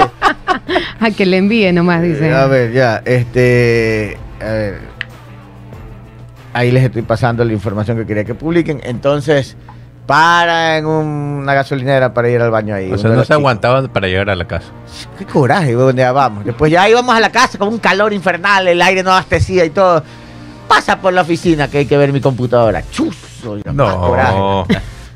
[1.00, 2.28] A que le envíe nomás, dice.
[2.30, 4.18] Eh, a ver, ya, este.
[4.40, 4.80] A ver.
[6.54, 8.80] Ahí les estoy pasando la información que quería que publiquen.
[8.84, 9.58] Entonces,
[10.06, 12.92] para en un- una gasolinera para ir al baño ahí.
[12.92, 14.68] O sea, no se aguantaban para llegar a la casa.
[15.18, 16.44] Qué coraje, ya vamos.
[16.46, 19.70] Después ya íbamos a la casa con un calor infernal, el aire no abastecía y
[19.70, 20.04] todo.
[20.68, 22.84] Pasa por la oficina que hay que ver mi computadora.
[22.92, 23.58] Chuzo.
[23.64, 24.34] ya, más coraje.
[24.38, 24.66] No.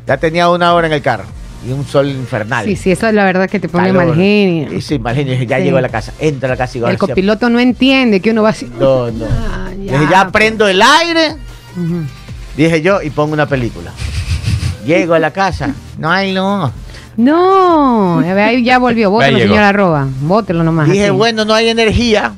[0.06, 1.26] Ya tenía una hora en el carro
[1.66, 2.66] y un sol infernal.
[2.66, 4.06] Sí, sí, eso es la verdad que te pone Calor.
[4.08, 4.72] mal genio.
[4.74, 5.34] Y sí, mal genio.
[5.34, 5.64] Dije, ya Sí.
[5.64, 6.14] llego a la casa.
[6.20, 8.70] Entro a la casa y digo, El sí, copiloto no entiende que uno va así.
[8.80, 9.26] No, no.
[9.26, 11.36] Ah, Dije, ya prendo el aire.
[12.56, 13.92] Dije yo y pongo una película.
[14.88, 15.70] Llego a la casa.
[15.98, 16.72] No hay luz.
[17.18, 19.10] No, ahí ya volvió.
[19.12, 20.08] Bótelo, señora Arroba.
[20.22, 20.88] Bótelo nomás.
[20.90, 21.12] Dije, así.
[21.12, 22.34] bueno, no hay energía.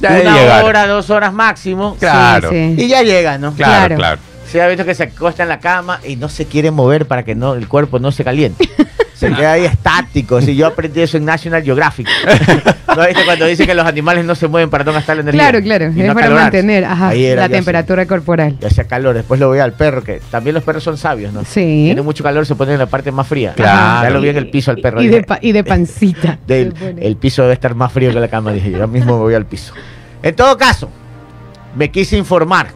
[0.00, 0.64] Ya una llegar.
[0.64, 1.96] hora, dos horas máximo.
[2.00, 2.50] Claro.
[2.50, 2.84] Sí, sí.
[2.84, 3.52] Y ya llega, ¿no?
[3.54, 3.96] Claro, Claro.
[3.96, 4.20] claro.
[4.50, 7.22] Se ha visto que se acuesta en la cama y no se quiere mover para
[7.22, 8.68] que no el cuerpo no se caliente.
[9.28, 10.40] Se queda ahí estático.
[10.40, 12.06] Si yo aprendí eso en National Geographic.
[12.96, 15.40] ¿No viste cuando dice que los animales no se mueven para no gastar la energía?
[15.50, 15.84] Claro, claro.
[15.94, 18.56] Y Es no para mantener ajá, Ahí era, la temperatura corporal.
[18.60, 19.14] Ya hacía calor.
[19.14, 21.44] Después lo veía al perro, que también los perros son sabios, ¿no?
[21.44, 21.82] Sí.
[21.86, 23.52] Tiene mucho calor, se pone en la parte más fría.
[23.54, 24.08] Claro.
[24.08, 25.00] Ya lo vi en el piso al perro.
[25.00, 26.38] Y dije, de, pa- y de pancita.
[26.46, 28.78] del- el piso debe estar más frío que la cama, dije yo.
[28.78, 29.72] Yo mismo me voy al piso.
[30.22, 30.90] En todo caso,
[31.76, 32.68] me quise informar.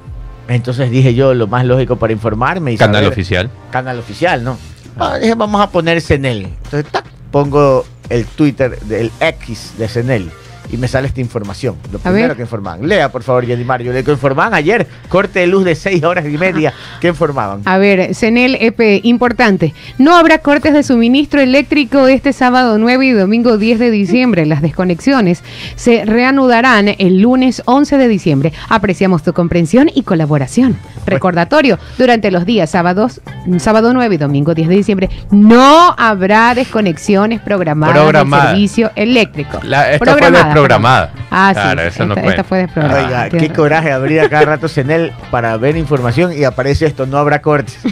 [0.49, 3.51] Entonces dije yo, lo más lógico para informarme y Canal saber- oficial.
[3.71, 4.57] canal oficial, ¿no?
[4.99, 6.47] Ah, dije, vamos a poner Senel.
[6.65, 6.87] Entonces,
[7.31, 10.31] pongo el Twitter del X de Senel
[10.73, 11.77] y me sale esta información.
[11.93, 12.37] Lo A primero ver.
[12.37, 12.87] que informaban.
[12.89, 13.93] Lea, por favor, Mario.
[13.93, 16.73] Le que informaban ayer, corte de luz de seis horas y media.
[17.01, 17.63] ¿Qué informaban?
[17.65, 19.75] A ver, CENEL EP, importante.
[19.99, 24.47] No habrá cortes de suministro eléctrico este sábado 9 y domingo 10 de diciembre.
[24.47, 25.43] Las desconexiones
[25.77, 28.53] se reanudarán el lunes 11 de diciembre.
[28.69, 30.77] Apreciamos tu comprensión y colaboración.
[31.07, 33.21] Recordatorio, durante los días sábados,
[33.59, 38.47] sábado 9 y domingo 10 de diciembre, no habrá desconexiones programadas Programadas.
[38.47, 39.61] del servicio eléctrico.
[39.63, 41.13] La- esta fue Programada, desprogramada.
[41.31, 41.89] Ah, Claro, sí.
[41.89, 42.31] eso no esta, cuenta.
[42.43, 43.07] esta fue desprogramada.
[43.07, 47.19] Oiga, qué coraje abrir a cada rato Senel para ver información y aparece esto, no
[47.19, 47.79] habrá cortes.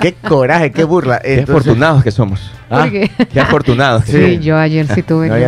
[0.00, 1.18] Qué coraje, qué burla.
[1.20, 2.52] Qué Entonces, afortunados que somos.
[2.70, 2.82] ¿ah?
[2.82, 3.10] ¿Por qué?
[3.32, 4.04] Qué afortunados.
[4.04, 4.44] que Sí, somos.
[4.44, 5.40] yo ayer sí tuve No que-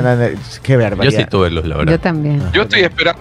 [0.62, 1.20] qué Yo barbaridad.
[1.20, 1.92] sí tuve luz, la verdad.
[1.92, 2.42] Yo también.
[2.52, 3.20] Yo estoy esperando.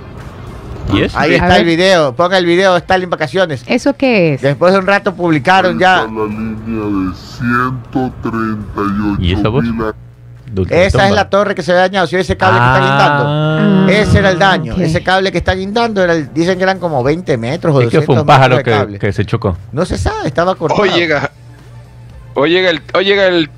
[0.91, 1.19] ¿Y eso?
[1.19, 3.63] Ahí está el video, ponga el video, está en vacaciones.
[3.67, 4.41] ¿Eso qué es?
[4.41, 5.97] Después de un rato publicaron ya.
[5.97, 9.65] la línea de 138 ¿Y esa voz?
[10.69, 12.07] Esa es la torre que se había dañado.
[12.07, 13.23] Si ese cable que está guindando.
[13.27, 13.87] Ah.
[13.89, 14.73] Ese era el daño.
[14.73, 14.79] ok.
[14.79, 17.89] Ese cable que está guindando era el- dicen que eran como 20 metros o Es
[17.89, 18.99] que 200 fue un pájaro de que, cable.
[18.99, 19.57] que se chocó.
[19.71, 20.81] No se sabe, estaba cortado.
[20.81, 21.31] Hoy llega,
[22.35, 23.49] hoy llega el, hoy llega el,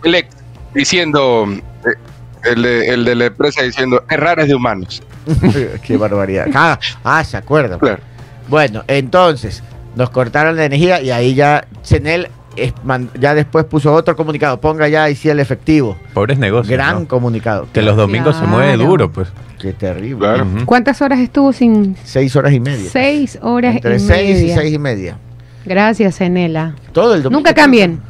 [0.74, 5.02] diciendo, eh, el de, el de la empresa diciendo, errores de humanos.
[5.84, 6.48] Qué barbaridad.
[6.54, 7.80] Ah, ah, se acuerdan.
[7.80, 8.00] Claro.
[8.48, 9.64] Bueno, entonces
[9.96, 14.60] nos cortaron la energía y ahí ya Senel es- man- ya después puso otro comunicado.
[14.60, 15.98] Ponga ya ahí sí el efectivo.
[16.14, 16.70] Pobres negocios.
[16.72, 17.08] Gran ¿no?
[17.08, 17.68] comunicado.
[17.74, 19.28] Que los domingos se mueve duro, pues.
[19.60, 20.18] Qué terrible.
[20.20, 20.48] Claro.
[20.66, 22.90] ¿Cuántas horas estuvo sin Seis horas y media.
[22.92, 25.18] seis horas Entre y seis y seis y media.
[25.66, 26.76] Gracias, Enela.
[26.92, 27.40] Todo el domingo.
[27.40, 28.02] Nunca cambien.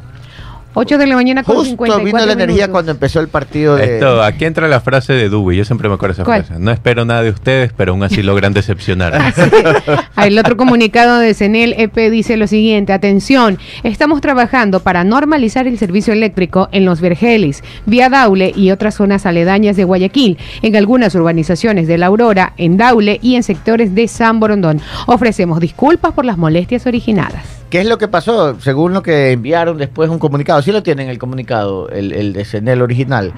[0.74, 2.70] 8 de la mañana con Justo 54 vino la energía minutos.
[2.72, 3.94] cuando empezó el partido de.
[3.96, 6.44] Esto, aquí entra la frase de Dubi, yo siempre me acuerdo esa ¿Cuál?
[6.44, 6.60] frase.
[6.60, 9.12] No espero nada de ustedes, pero aún así logran decepcionar.
[10.14, 15.66] Ah, El otro comunicado de CENEL EP dice lo siguiente, atención, estamos trabajando para normalizar
[15.66, 20.76] el servicio eléctrico en los Vergelis, Vía Daule y otras zonas aledañas de Guayaquil, en
[20.76, 24.80] algunas urbanizaciones de La Aurora, en Daule y en sectores de San Borondón.
[25.06, 27.61] Ofrecemos disculpas por las molestias originadas.
[27.72, 28.60] ¿Qué es lo que pasó?
[28.60, 30.60] Según lo que enviaron después un comunicado.
[30.60, 33.32] Sí lo tienen el comunicado, el, el de Senel original.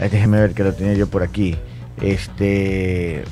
[0.00, 1.54] Eh, déjeme ver que lo tenía yo por aquí.
[2.02, 3.22] Este.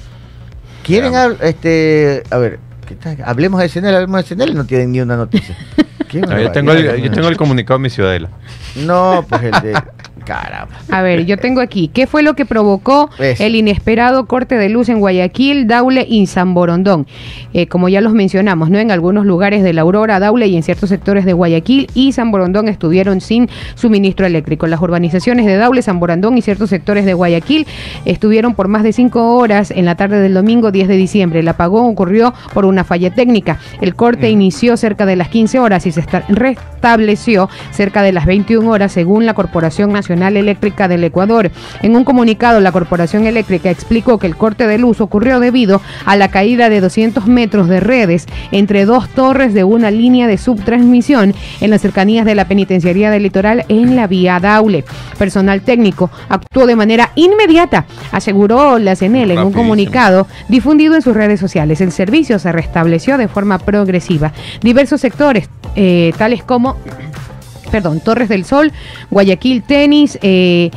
[0.84, 1.38] ¿Quieren Veamos.
[1.40, 3.16] hab- este, a ver, ¿qué tal?
[3.24, 5.56] hablemos de CNL, hablemos de CNL, no tienen ni una noticia.
[6.08, 8.28] Qué No, yo, tengo el, yo tengo el comunicado de mi ciudadela.
[8.76, 9.72] No, pues el de
[10.24, 10.74] caramba.
[10.90, 11.88] A ver, yo tengo aquí.
[11.88, 13.42] ¿Qué fue lo que provocó Eso.
[13.42, 17.06] el inesperado corte de luz en Guayaquil, Daule y San Borondón?
[17.52, 18.78] Eh, como ya los mencionamos, ¿no?
[18.78, 22.30] En algunos lugares de la Aurora, Daule y en ciertos sectores de Guayaquil y San
[22.30, 24.66] Borondón estuvieron sin suministro eléctrico.
[24.66, 27.66] Las urbanizaciones de Daule, San Borondón y ciertos sectores de Guayaquil
[28.04, 31.40] estuvieron por más de cinco horas en la tarde del domingo 10 de diciembre.
[31.40, 33.58] El apagón ocurrió por una falla técnica.
[33.80, 38.26] El corte inició cerca de las 15 horas y se esta- restableció cerca de las
[38.26, 41.50] 21 horas según la Corporación Nacional Eléctrica del Ecuador.
[41.82, 46.16] En un comunicado, la Corporación Eléctrica explicó que el corte de luz ocurrió debido a
[46.16, 51.34] la caída de 200 metros de redes entre dos torres de una línea de subtransmisión
[51.60, 54.84] en las cercanías de la Penitenciaría del Litoral en la vía Daule.
[55.18, 61.14] Personal técnico actuó de manera inmediata, aseguró la CNL en un comunicado difundido en sus
[61.14, 61.80] redes sociales.
[61.80, 64.32] El servicio se restableció de forma progresiva.
[64.60, 66.76] Diversos sectores, eh, tales como
[67.74, 68.70] perdón, Torres del Sol,
[69.10, 70.70] Guayaquil Tenis, eh,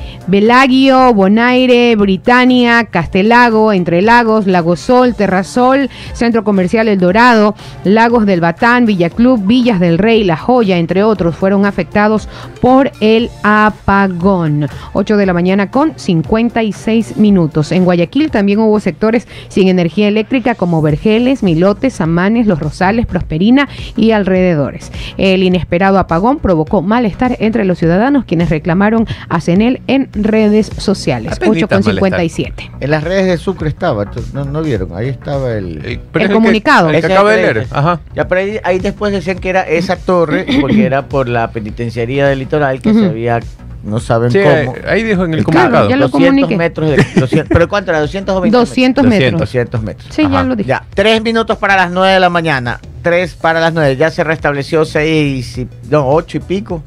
[1.13, 8.87] Bonaire, Britania, Castelago, Entre Lagos, Lago Sol, Terrasol, Centro Comercial El Dorado, Lagos del Batán,
[8.87, 12.27] Villa Club, Villas del Rey, La Joya, entre otros, fueron afectados
[12.61, 14.67] por el apagón.
[14.93, 17.71] 8 de la mañana con 56 minutos.
[17.71, 23.69] En Guayaquil también hubo sectores sin energía eléctrica como Vergeles, Milotes, Samanes, Los Rosales, Prosperina
[23.95, 24.91] y alrededores.
[25.17, 31.33] El inesperado apagón provocó malestar entre los ciudadanos quienes reclamaron a CENEL en redes sociales.
[31.33, 32.71] Apenitas 8,57.
[32.79, 35.85] En las redes de Sucre estaba, no, no vieron, ahí estaba el...
[35.85, 36.89] Eh, pero El es comunicado.
[36.89, 37.67] Que, el que Ese acabo de leer.
[37.71, 37.99] Ajá.
[38.15, 42.27] Ya, pero ahí, ahí después decían que era esa torre, porque era por la penitenciaría
[42.27, 43.39] del litoral que se había,
[43.83, 44.75] no saben Sí, cómo.
[44.87, 45.89] ahí dijo en el Claro, comunicado.
[45.89, 46.57] ya lo 200 comuniqué.
[46.57, 47.99] metros de, 200 pero ¿cuánto era?
[48.01, 49.21] 200 o 20 200 metros?
[49.23, 49.39] metros.
[49.41, 50.07] 200 metros.
[50.15, 50.69] Sí, ya lo dije.
[50.69, 52.79] Ya, tres minutos para las 9 de la mañana.
[53.07, 53.95] Tres para las 9.
[53.95, 56.83] Ya se restableció seis, y, no, ocho y pico.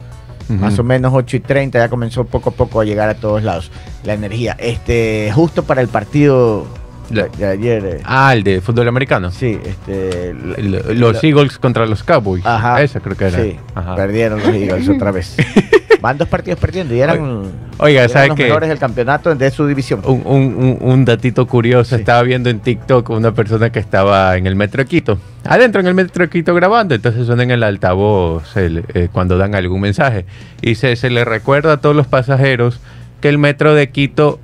[0.51, 1.79] Más o menos 8 y 30.
[1.79, 3.71] Ya comenzó poco a poco a llegar a todos lados
[4.05, 4.55] la energía.
[4.59, 6.67] Este, justo para el partido
[7.09, 7.85] La- de ayer.
[7.87, 9.31] eh, Ah, el de fútbol americano.
[9.31, 10.35] Sí, este.
[10.35, 12.45] la- El- la- los Eagles contra los Cowboys.
[12.45, 12.83] Ajá.
[12.83, 13.43] Esa creo que era.
[13.43, 13.95] Sí, Ajá.
[13.95, 15.37] perdieron los Eagles otra vez.
[16.01, 17.43] Van dos partidos perdiendo y eran,
[17.79, 20.01] Oiga, eran ¿sabe los mejores del campeonato de su división.
[20.05, 22.01] Un, un- un- datito curioso, Sí.
[22.01, 25.87] estaba viendo en TikTok una persona que estaba en el metro de Quito, adentro en
[25.89, 29.81] el metro de Quito grabando, entonces suena en el altavoz el- eh, cuando dan algún
[29.83, 30.25] mensaje.
[30.63, 32.81] Y se, se le recuerda a todos los pasajeros
[33.21, 34.41] que el metro de Quito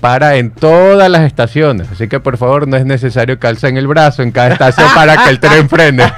[0.00, 3.86] para en todas las estaciones, así que por favor no es necesario que alcen el
[3.86, 6.14] brazo en cada estación para que el tren prenda.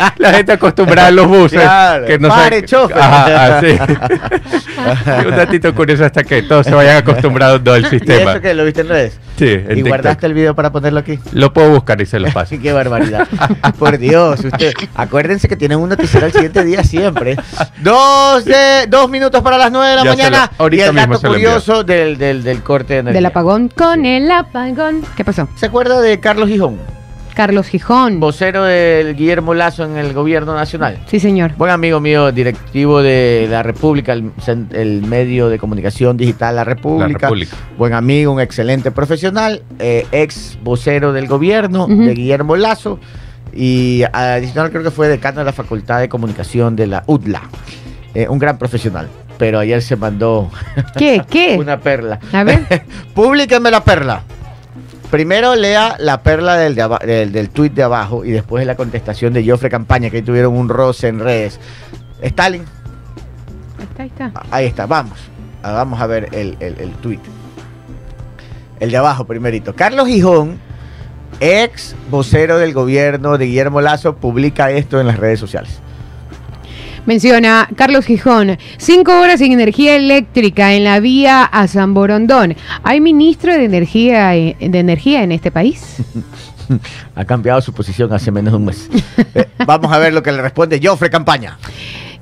[0.16, 2.76] La gente acostumbrada a los buses Claro, que no pare, se-.
[2.76, 3.78] Ajá, así.
[5.28, 8.32] un datito curioso hasta que todos se vayan acostumbrando al ¿Y sistema.
[8.32, 9.18] eso que lo viste en redes?
[9.40, 9.88] Sí, en ¿Y TikTok.
[9.88, 11.18] guardaste el video para ponerlo aquí?
[11.32, 12.50] Lo puedo buscar y se lo paso.
[12.50, 13.26] Sí, qué barbaridad.
[13.78, 17.36] Por Dios, usted, acuérdense que tienen un noticiero al siguiente día siempre.
[17.82, 20.50] Dos, de, dos minutos para las nueve de la Ya mañana.
[20.58, 23.16] lo- ahorita y el dato curioso del, del, del corte de energía.
[23.18, 25.02] Del apagón con el apagón.
[25.16, 25.48] ¿Qué pasó?
[25.56, 26.78] ¿Se acuerda de Carlos Gijón?
[27.40, 28.20] Carlos Gijón.
[28.20, 30.98] Vocero del Guillermo Lazo en el gobierno nacional.
[31.06, 31.54] Sí, señor.
[31.56, 37.08] Buen amigo mío, directivo de la República, el, medio de comunicación digital La República.
[37.08, 37.56] La República.
[37.78, 43.00] Buen amigo, un excelente profesional, eh, ex vocero del gobierno de Guillermo Lazo
[43.54, 47.40] y adicional creo que fue decano de la Facultad de Comunicación de la UDLA.
[48.12, 50.50] Eh, un gran profesional, pero ayer se mandó
[50.98, 51.22] ¿Qué?
[51.26, 51.56] ¿Qué?
[51.58, 52.20] una perla.
[52.34, 52.84] A ver.
[53.14, 54.24] Públiquenme la perla.
[55.10, 59.32] Primero lea la perla del, de del, del tuit de abajo y después la contestación
[59.32, 61.58] de Joffre Campaña, que ahí tuvieron un roce en redes.
[62.22, 62.62] Stalin,
[63.78, 64.32] Ahí está, ahí está.
[64.34, 65.18] Ah, Ahí está, vamos.
[65.62, 67.18] Ah, Vamos a ver el, el, el tweet.
[68.78, 69.74] El de abajo, primerito.
[69.74, 70.58] Carlos Gijón,
[71.40, 75.80] ex vocero del gobierno de Guillermo Lazo, publica esto en las redes sociales.
[77.10, 82.54] Menciona Carlos Gijón, cinco horas sin energía eléctrica en la vía a San Borondón.
[82.84, 85.96] ¿Hay ministro de energía, eh, de energía en este país?
[87.16, 88.88] Ha cambiado su posición hace menos de un mes.
[89.34, 91.58] Eh, vamos a ver lo que le responde Joffre Campaña.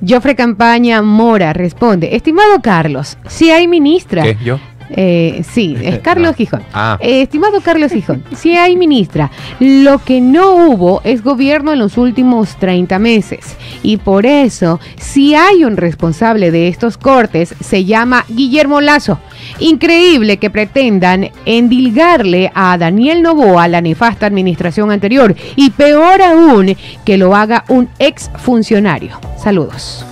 [0.01, 4.23] Joffre Campaña Mora responde, estimado Carlos, si hay ministra.
[4.23, 4.39] ¿Qué?
[4.43, 4.59] ¿Yo?
[4.91, 6.35] Eh, sí, es Carlos No.
[6.35, 6.63] Gijón.
[6.73, 6.99] Ah.
[7.01, 11.99] Eh, estimado Carlos Gijón, si hay ministra, lo que no hubo es gobierno en los
[11.99, 13.57] últimos 30 meses.
[13.83, 19.19] Y por eso, si hay un responsable de estos cortes, se llama Guillermo Lazo.
[19.61, 25.35] Increíble que pretendan endilgarle a Daniel Novoa la nefasta administración anterior.
[25.57, 29.19] Y peor aún, que lo haga un ex funcionario.
[29.37, 30.05] Saludos.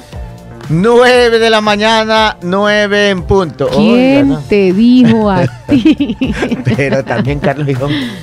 [0.68, 3.66] 9 de la mañana, 9 en punto.
[3.66, 4.38] Oiga, ¿Quién no.
[4.40, 6.16] te dijo a ti?
[6.76, 7.68] Pero también Carlos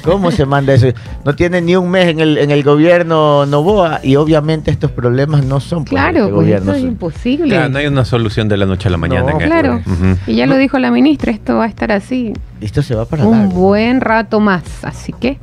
[0.04, 0.88] ¿cómo se manda eso?
[1.24, 5.46] No tiene ni un mes en el, en el gobierno Novoa y obviamente estos problemas
[5.46, 6.72] no son claro, este pues gobierno.
[6.72, 7.48] esto es son- imposible.
[7.50, 9.50] Claro, no hay una solución de la noche a la mañana No, en esto.
[9.50, 9.82] Claro.
[10.28, 13.26] Y ya lo dijo la ministra, esto va a estar así Esto se va para
[13.26, 13.54] un largo.
[13.54, 14.64] buen rato más.
[14.84, 15.38] Así que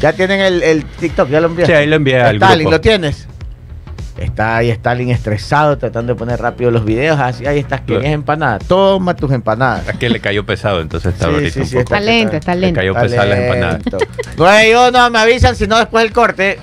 [0.00, 1.72] Ya tienen el, el TikTok, ya lo enviaste.
[1.72, 2.70] Sí, ahí lo envié al Stalin, grupo.
[2.70, 3.26] ¿lo tienes?
[4.18, 7.18] Está ahí Stalin estresado tratando de poner rápido los videos.
[7.20, 8.64] Así, ahí estás, ¿quieres empanadas?
[8.66, 9.88] Toma tus empanadas.
[9.88, 11.82] Es que le cayó pesado, entonces está Sí, ahorita sí, un sí, poco.
[11.94, 12.80] está lento, está Le lento.
[12.80, 13.82] cayó pesada las empanadas.
[14.36, 16.58] Güey, yo no me avisan si no después del corte.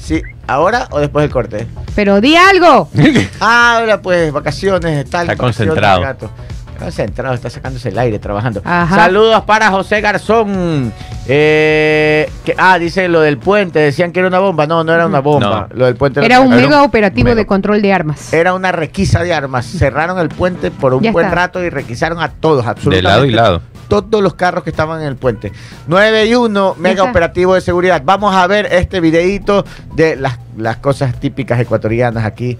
[0.00, 1.66] Sí, ¿ahora o después del corte?
[1.94, 2.90] Pero di algo.
[3.40, 5.28] Ahora pues, vacaciones, tal.
[5.30, 6.00] Está vacaciones, concentrado.
[6.02, 6.30] gato.
[6.76, 8.60] Está concentrado, está sacándose el aire, trabajando.
[8.62, 8.94] Ajá.
[8.94, 10.92] Saludos para José Garzón.
[11.26, 13.78] Eh, que, ah, dice lo del puente.
[13.78, 14.66] Decían que era una bomba.
[14.66, 15.68] No, no era una bomba.
[15.72, 18.30] Lo del puente Era un Era mega un operativo mega- de control de armas.
[18.32, 19.64] Era una requisa de armas.
[19.66, 21.34] Cerraron el puente por un Ya buen está.
[21.36, 23.02] rato y requisaron a todos, De absolutamente.
[23.08, 23.62] lado y lado.
[23.88, 25.52] Todos los carros que estaban en el puente.
[25.86, 27.10] 9 y 1, mega está.
[27.10, 28.02] operativo de seguridad.
[28.04, 32.58] Vamos a ver este videito de las, las cosas típicas ecuatorianas aquí.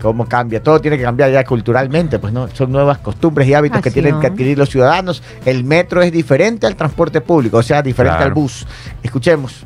[0.00, 0.62] Cómo cambia.
[0.62, 2.48] Todo tiene que cambiar ya culturalmente, pues no.
[2.48, 4.20] Son nuevas costumbres y hábitos que tienen no.
[4.20, 5.22] que adquirir los ciudadanos.
[5.44, 8.28] El metro es diferente al transporte público, o sea, diferente Claro.
[8.28, 8.66] al bus.
[9.02, 9.64] Escuchemos.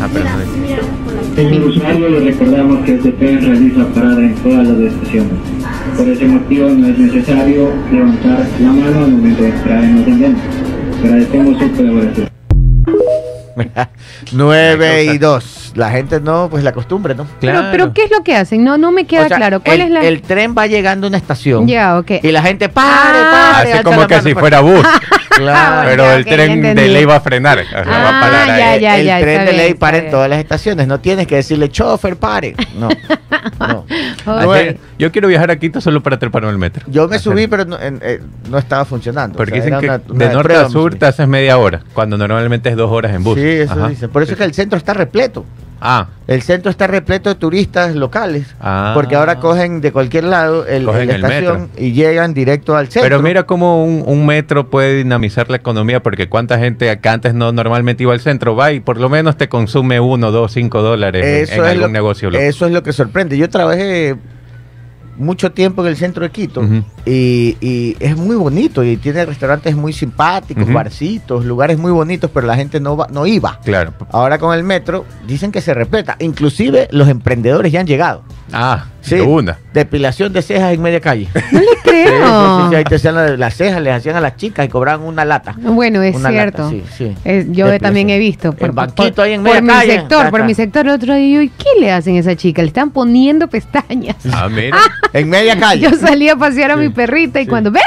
[0.00, 4.66] Ah, pero no es- Señor usuario, le recordamos que el tren realiza parada en todas
[4.68, 5.32] las estaciones.
[5.96, 10.36] Por ese motivo no es necesario levantar la mano al momento de entrar en los.
[11.04, 12.28] Agradecemos su colaboración.
[14.32, 15.65] 9 y 2.
[15.76, 17.26] La gente no, pues la costumbre, ¿no?
[17.40, 17.68] Pero, Claro.
[17.70, 18.64] pero ¿qué es lo que hacen?
[18.64, 19.60] No, no me queda O sea, claro.
[19.60, 20.00] ¿Cuál el, es la...?
[20.04, 21.68] el tren va llegando a una estación.
[21.68, 22.12] Ya, ok.
[22.22, 22.88] Y la gente, pare,
[23.22, 23.52] Ah.
[23.58, 23.72] pare.
[23.74, 24.34] Hace como que si pare.
[24.34, 24.84] fuera bus.
[25.36, 25.86] Claro.
[25.90, 27.58] pero el tren de ley va a frenar.
[27.58, 28.58] o sea, va a Ah, parar ahí.
[28.58, 30.86] ya, ya, el ya, tren de ley para en todas las estaciones.
[30.88, 32.54] No tienes que decirle, chofer, pare.
[32.78, 32.88] No.
[34.98, 36.86] Yo quiero viajar a Quito solo para treparme al metro.
[36.88, 39.36] Yo me subí, pero no, en- eh, no estaba funcionando.
[39.36, 41.58] Porque O sea, dicen que era una- una de norte a sur te haces media
[41.58, 43.38] hora, cuando normalmente es dos horas en bus.
[43.38, 43.88] Sí, eso Ajá.
[43.88, 44.08] dicen.
[44.08, 45.44] Por eso es que el centro está repleto.
[45.80, 48.54] Ah, El centro está repleto de turistas locales.
[48.60, 48.92] Ah.
[48.94, 53.02] Porque ahora cogen de cualquier lado el, la el estación y llegan directo al centro.
[53.08, 57.34] pero mira cómo un, un metro puede dinamizar la economía, porque cuánta gente acá antes
[57.34, 60.80] no normalmente iba al centro, va y por lo menos te consume uno, dos, cinco
[60.82, 62.30] dólares en- Eso en, es algún lo- negocio.
[62.30, 62.44] local.
[62.46, 63.36] Eso es lo que sorprende.
[63.36, 64.16] Yo trabajé
[65.16, 66.62] mucho tiempo en el centro de Quito
[67.04, 72.46] y, y es muy bonito y tiene restaurantes muy simpáticos, barcitos, lugares muy bonitos, pero
[72.46, 73.60] la gente no va, no iba.
[73.64, 73.92] Claro.
[74.10, 76.16] Ahora con el metro dicen que se respeta.
[76.20, 78.22] Inclusive los emprendedores ya han llegado.
[78.52, 79.14] Ah, Sí.
[79.20, 79.56] una.
[79.72, 81.28] Depilación de cejas en media calle.
[81.52, 82.68] No le Sí, sí, creo.
[82.70, 85.24] sí, ahí te hacían la- las cejas, les hacían a las chicas y cobraban una
[85.24, 85.54] lata.
[85.58, 86.62] Bueno, es Una cierto.
[86.64, 87.04] lata, sí, sí.
[87.24, 87.32] Yo
[87.66, 87.78] Depilación.
[87.80, 88.54] también he visto.
[88.58, 90.86] En banquito ahí en por media mi calle, sector, por mi sector.
[90.86, 92.62] El otro día, yo, ¿y qué le hacen a esa chica?
[92.62, 94.16] Le están poniendo pestañas.
[94.32, 94.76] Ah, mira.
[95.12, 95.82] En media calle.
[95.82, 97.48] Yo salí a pasear a Sí, mi perrita y sí.
[97.48, 97.80] cuando ve,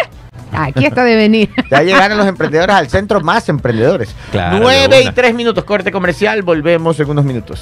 [0.52, 1.50] aquí está de venir.
[1.69, 4.15] Ya llegaron los emprendedores al centro, más emprendedores.
[4.32, 5.12] Claro, 9 y.
[5.12, 7.62] 3 minutos, corte comercial, volvemos en unos minutos.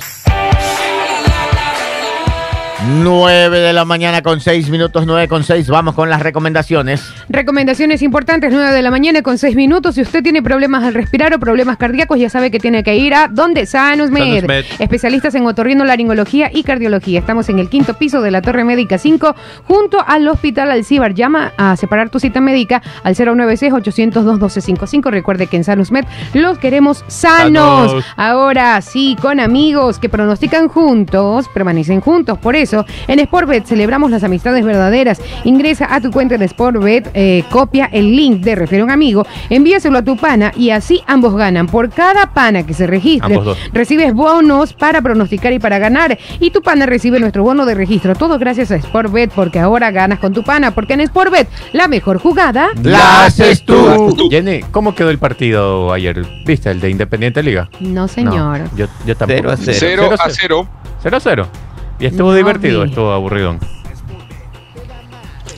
[2.85, 5.67] 9 de la mañana con 6 minutos, 9 con 6.
[5.67, 7.03] Vamos con las recomendaciones.
[7.27, 9.95] Recomendaciones importantes, 9 de la mañana con 6 minutos.
[9.95, 13.15] Si usted tiene problemas al respirar o problemas cardíacos, ya sabe que tiene que ir
[13.15, 14.35] a donde Sanus Med.
[14.35, 14.65] Sanus Med.
[14.77, 17.19] Especialistas en otorrinolaringología y cardiología.
[17.19, 19.35] Estamos en el quinto piso de la Torre Médica 5,
[19.65, 21.15] junto al Hospital Alcibar.
[21.15, 25.09] Llama a separar tu cita médica al 096-802-1255.
[25.09, 27.91] Recuerde que en Sanus Med los queremos sanos.
[27.91, 28.05] Sanos.
[28.15, 32.37] Ahora sí, con amigos que pronostican juntos, permanecen juntos.
[32.37, 32.66] Por eso,
[33.07, 35.21] en Sportbet celebramos las amistades verdaderas.
[35.43, 39.25] Ingresa a tu cuenta de Sportbet, eh, copia el link de Refiere a un amigo,
[39.49, 41.67] envíaselo a tu pana y así ambos ganan.
[41.67, 43.39] Por cada pana que se registre,
[43.73, 46.17] recibes bonos para pronosticar y para ganar.
[46.39, 48.15] Y tu pana recibe nuestro bono de registro.
[48.15, 50.71] Todo gracias a Sportbet, porque ahora ganas con tu pana.
[50.71, 52.69] Porque en Sportbet, la mejor jugada.
[52.83, 54.29] La haces tú.
[54.29, 56.25] Jenny, ¿cómo quedó el partido ayer?
[56.45, 57.69] ¿Viste el de Independiente Liga?
[57.79, 58.59] No, señor.
[58.59, 59.55] No, yo, yo tampoco.
[59.57, 60.17] Cero a cero.
[60.17, 60.67] 0 a 0.
[61.03, 61.47] 0 a 0.
[61.99, 62.83] ¿Y estuvo No divertido?
[62.83, 62.89] vi.
[62.89, 63.57] Estuvo aburrido.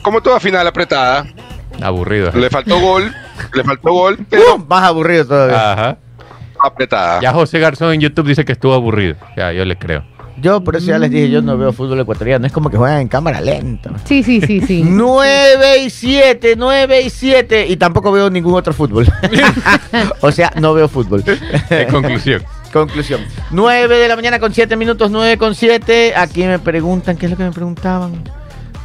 [0.01, 1.25] Como toda final apretada,
[1.81, 2.31] Aburrido.
[2.31, 3.13] le faltó gol,
[3.53, 5.73] le faltó gol, pero Uh, más aburrido todavía.
[5.73, 5.97] Ajá.
[6.61, 7.21] apretada.
[7.21, 9.15] Ya José Garzón en YouTube dice que estuvo aburrido.
[9.37, 10.03] Ya, yo le creo.
[10.41, 12.47] Yo por eso ya les dije, yo no veo fútbol ecuatoriano.
[12.47, 13.91] Es como que juegan en cámara lenta.
[14.05, 14.83] Sí, sí, sí, sí.
[14.87, 17.67] 9 y 7, 9 y 7.
[17.67, 19.05] Y tampoco veo ningún otro fútbol.
[20.21, 21.23] o sea, no veo fútbol.
[21.69, 22.41] En conclusión.
[22.73, 23.21] Conclusión.
[23.51, 26.13] 9 de la mañana con 7 minutos, 9 con 7.
[26.15, 28.23] Aquí me preguntan, ¿qué es lo que me preguntaban?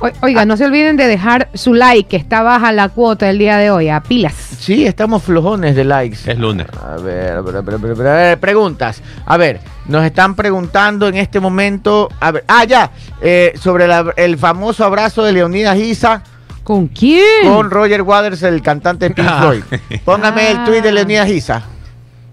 [0.01, 3.39] O- Oiga, no se olviden de dejar su like, que está baja la cuota el
[3.39, 4.35] día de hoy, a pilas.
[4.35, 6.18] Sí, estamos flojones de likes.
[6.30, 6.66] Es lunes.
[6.82, 9.03] A ver, a ver, a ver, a ver, a ver, a ver, preguntas.
[9.24, 12.09] A ver, nos están preguntando en este momento.
[12.20, 12.91] A ver, ah, ya,
[13.22, 16.22] eh, sobre la- el famoso abrazo de Leonidas Isa
[16.64, 17.24] ¿Con quién?
[17.53, 19.41] con Roger Waters, el cantante de Pink Ah.
[19.43, 19.62] Floyd.
[20.05, 20.93] Póngame el tweet de Ah.
[20.93, 21.62] Leonidas Isa.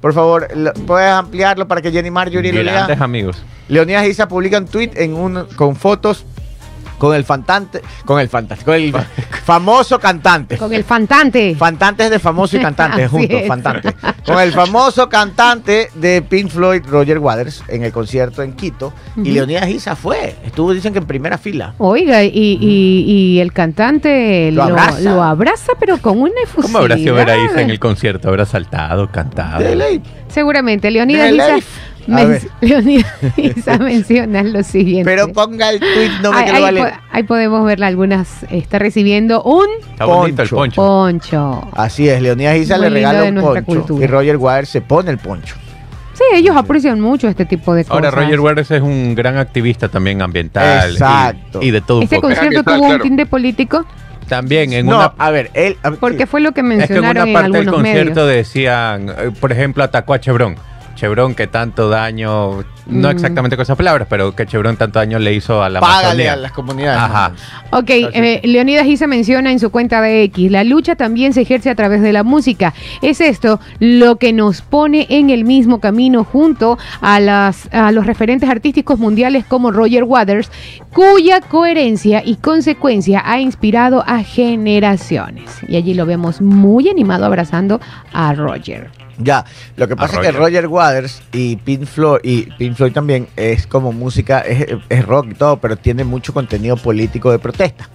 [0.01, 0.47] Por favor,
[0.87, 2.51] ¿puedes ampliarlo para que Jenny Marjorie?
[2.51, 3.43] Grandes amigos.
[3.67, 6.25] Leonidas Isa publica un tweet en un, con fotos
[7.01, 8.93] con el fantante, con el fantante, con el
[9.43, 10.55] famoso cantante.
[10.55, 11.55] Con el fantante.
[11.55, 13.47] Fantantes de famoso y cantante juntos, es.
[13.47, 13.95] fantante.
[14.23, 18.93] Con el famoso cantante de Pink Floyd, Roger Waters, en el concierto en Quito.
[19.17, 19.31] Y.
[19.31, 20.35] Leonidas Isa fue.
[20.45, 21.73] Estuvo, dicen que en primera fila.
[21.79, 24.99] Oiga, y, y- y el cantante Lo lo, abraza.
[24.99, 26.61] lo abraza, pero con una efusividad.
[26.67, 28.29] ¿Cómo habrá sido ver a Isa en el concierto?
[28.29, 29.63] ¿Habrá saltado, cantado?
[29.63, 30.03] De ley.
[30.27, 31.57] Seguramente, Leonidas Isa,
[32.07, 32.41] men- ver.
[32.61, 35.05] Leonidas Isa menciona lo siguiente.
[35.05, 36.81] Pero ponga el tweet, no me ahí, que lo vale.
[36.81, 38.43] po- ahí podemos verla algunas.
[38.49, 40.81] Está recibiendo un Está bonito el Poncho.
[40.81, 41.61] poncho.
[41.61, 41.69] poncho.
[41.73, 43.63] Así es, Leonidas Isa le regala un poncho.
[43.65, 44.03] cultura.
[44.03, 45.55] Y Roger Waters se pone el poncho.
[46.13, 48.25] Sí, ellos aprecian mucho este tipo de Ahora, cosas.
[48.25, 50.89] Roger Waters es un gran activista también ambiental.
[50.89, 51.59] y- Exacto.
[51.61, 52.27] Y, de todo un Este poco.
[52.27, 53.03] concierto Ambiental, tuvo un claro.
[53.03, 53.85] tinte político
[54.27, 55.13] También en no, una...
[55.17, 55.77] a ver, él.
[55.83, 58.27] a- porque fue lo que Es que en mencionaron una en, parte del concierto medios.
[58.27, 60.55] decían, eh, por ejemplo, atacó a Chevron.
[61.01, 63.11] Chevron que tanto daño, no Mm.
[63.11, 66.33] exactamente con esas palabras, pero que Chevron tanto daño le hizo a la Págale Amazonía.
[66.33, 67.01] a las comunidades.
[67.01, 67.31] Ajá.
[67.71, 71.71] Ok, eh, Leonidas Isa menciona en su cuenta de X, la lucha también se ejerce
[71.71, 72.75] a través de la música.
[73.01, 78.05] Es esto lo que nos pone en el mismo camino junto a, las, a los
[78.05, 80.51] referentes artísticos mundiales como Roger Waters,
[80.93, 85.49] cuya coherencia y consecuencia ha inspirado a generaciones.
[85.67, 87.81] Y allí lo vemos muy animado abrazando
[88.13, 89.00] a Roger.
[89.17, 89.45] Ya,
[89.75, 90.67] lo que pasa es que Roger.
[90.67, 95.33] Waters y Pink Floyd, y Pink Floyd también es como música, es, es rock y
[95.33, 97.89] todo, pero tiene mucho contenido político de protesta.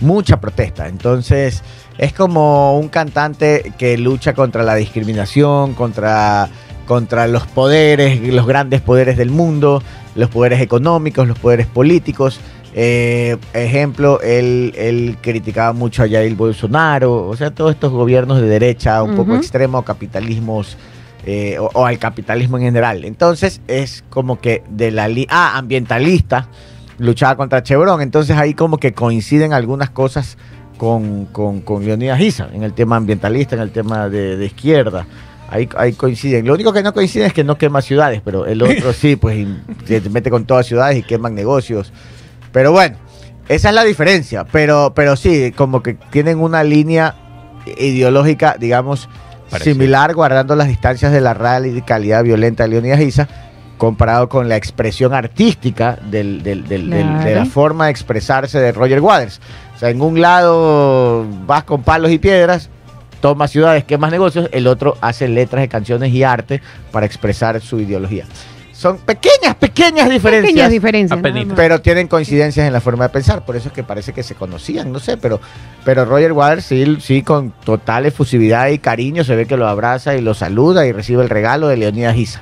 [0.00, 0.88] Mucha protesta.
[0.88, 1.62] Entonces,
[1.98, 6.48] es como un cantante que lucha contra la discriminación, contra,
[6.86, 9.82] contra los poderes, los grandes poderes del mundo,
[10.14, 12.40] los poderes económicos, los poderes políticos.
[12.74, 18.46] Eh, ejemplo, él, él criticaba mucho a Jair Bolsonaro, o sea, todos estos gobiernos de
[18.46, 19.40] derecha un poco Ujú.
[19.40, 20.76] extremo, capitalismos
[21.26, 23.04] eh, o, o al capitalismo en general.
[23.04, 26.48] Entonces es como que de la ah, ambientalista,
[26.98, 30.38] luchaba contra Chevron, entonces ahí como que coinciden algunas cosas
[30.76, 35.06] con, con, con Leonidas Issa, en el tema ambientalista, en el tema de, de izquierda.
[35.50, 36.46] Ahí, ahí coinciden.
[36.46, 39.36] Lo único que no coincide es que no quema ciudades, pero el otro sí, pues
[39.36, 41.92] y se mete con todas ciudades y queman negocios.
[42.52, 42.96] Pero bueno,
[43.48, 44.44] esa es la diferencia.
[44.50, 47.14] Pero, pero sí, como que tienen una línea
[47.78, 49.08] ideológica, digamos,
[49.64, 53.28] similar, guardando las distancias de la radicalidad violenta de Leonidas Issa,
[53.78, 58.72] comparado con la expresión artística del- del- del- del- de la forma de expresarse de
[58.72, 59.40] Roger Waters.
[59.74, 62.68] O sea, en un lado vas con palos y piedras,
[63.20, 66.60] toma ciudades, quemas negocios, el otro hace letras de canciones y arte
[66.92, 68.26] para expresar su ideología.
[68.80, 70.52] Son pequeñas, pequeñas diferencias.
[70.52, 71.20] Pequeñas diferencias.
[71.54, 74.34] Pero tienen coincidencias en la forma de pensar, por eso es que parece que se
[74.34, 75.38] conocían, no sé, pero,
[75.84, 80.14] pero Roger Waters sí, sí con total efusividad y cariño se ve que lo abraza
[80.14, 82.40] y lo saluda y recibe el regalo de Leonidas Issa.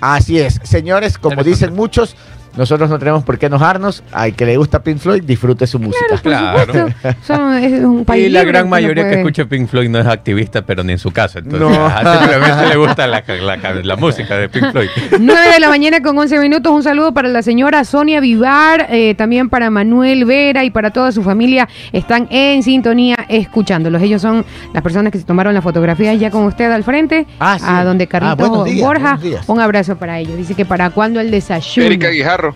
[0.00, 2.16] Así es, señores, como dicen muchos,
[2.58, 6.04] nosotros no tenemos por qué enojarnos, al que le gusta Pink Floyd, disfrute su música.
[6.22, 6.88] Claro.
[7.26, 10.06] son- es un país Y la gran mayoría que puede- escucha Pink Floyd no es
[10.06, 11.38] activista, pero ni en su casa.
[11.38, 11.86] Entonces, No.
[11.86, 14.88] ajá, simplemente le gusta la, la- la música de Pink Floyd.
[15.18, 16.72] 9 de la mañana con 11 minutos.
[16.72, 21.12] Un saludo para la señora Sonia Vivar, eh, también para Manuel Vera y para toda
[21.12, 21.68] su familia.
[21.92, 24.02] Están en sintonía escuchándolos.
[24.02, 24.44] Ellos son
[24.74, 27.64] las personas que se tomaron la fotografía ya con usted al frente, Ah, sí.
[27.68, 29.18] a donde Ah, Carlitos días, Borja.
[29.46, 30.36] Un abrazo para ellos.
[30.36, 31.86] Dice que para cuando el desayuno.
[31.86, 32.47] Erika Guijarro.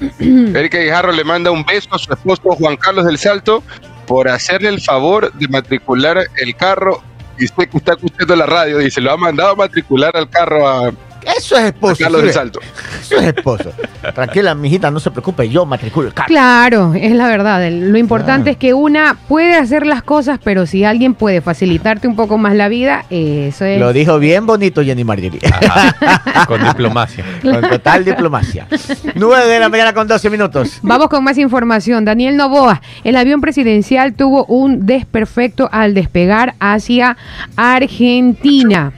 [0.20, 3.62] Erika Guijarro le manda un beso a su esposo Juan Carlos del Salto
[4.06, 7.02] por hacerle el favor de matricular el carro.
[7.38, 10.66] Y usted que está escuchando la radio, dice, lo ha mandado a matricular al carro
[10.66, 10.92] a
[11.36, 11.96] Eso es esposo.
[12.02, 12.32] Carlos del.
[12.32, 12.60] Salto.
[13.00, 13.72] Eso es esposo.
[14.14, 16.28] Tranquila, mijita, no se preocupe, yo matriculo el carro.
[16.28, 17.64] Claro, es la verdad.
[17.64, 18.50] El- Lo importante Claro.
[18.52, 22.54] es que una puede hacer las cosas, pero si alguien puede facilitarte un poco más
[22.54, 23.78] la vida, eso es.
[23.80, 25.04] Lo dijo bien bonito Jenny.
[25.52, 27.24] Ajá, con diplomacia.
[27.42, 28.66] con total diplomacia.
[29.14, 30.78] 9 de la mañana con 12 minutos.
[30.82, 32.04] Vamos con más información.
[32.04, 37.16] Daniel Novoa, el avión presidencial tuvo un desperfecto al despegar hacia
[37.56, 38.92] Argentina.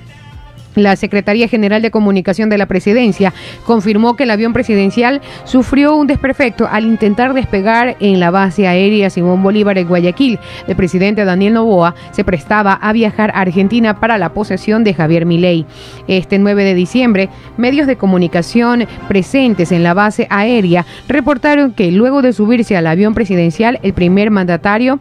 [0.77, 3.33] La Secretaría General de Comunicación de la Presidencia
[3.67, 9.11] confirmó que el avión presidencial sufrió un desperfecto al intentar despegar en la base aérea
[9.11, 10.39] Simón Bolívar en Guayaquil.
[10.69, 15.27] El presidente Daniel Novoa se prestaba a viajar a Argentina para la posesión de Javier
[15.27, 15.67] Milei.
[16.07, 22.23] Este 9 de diciembre, medios de comunicación presentes en la base aérea reportaron que luego
[22.23, 25.01] de subirse al avión presidencial, el primer mandatario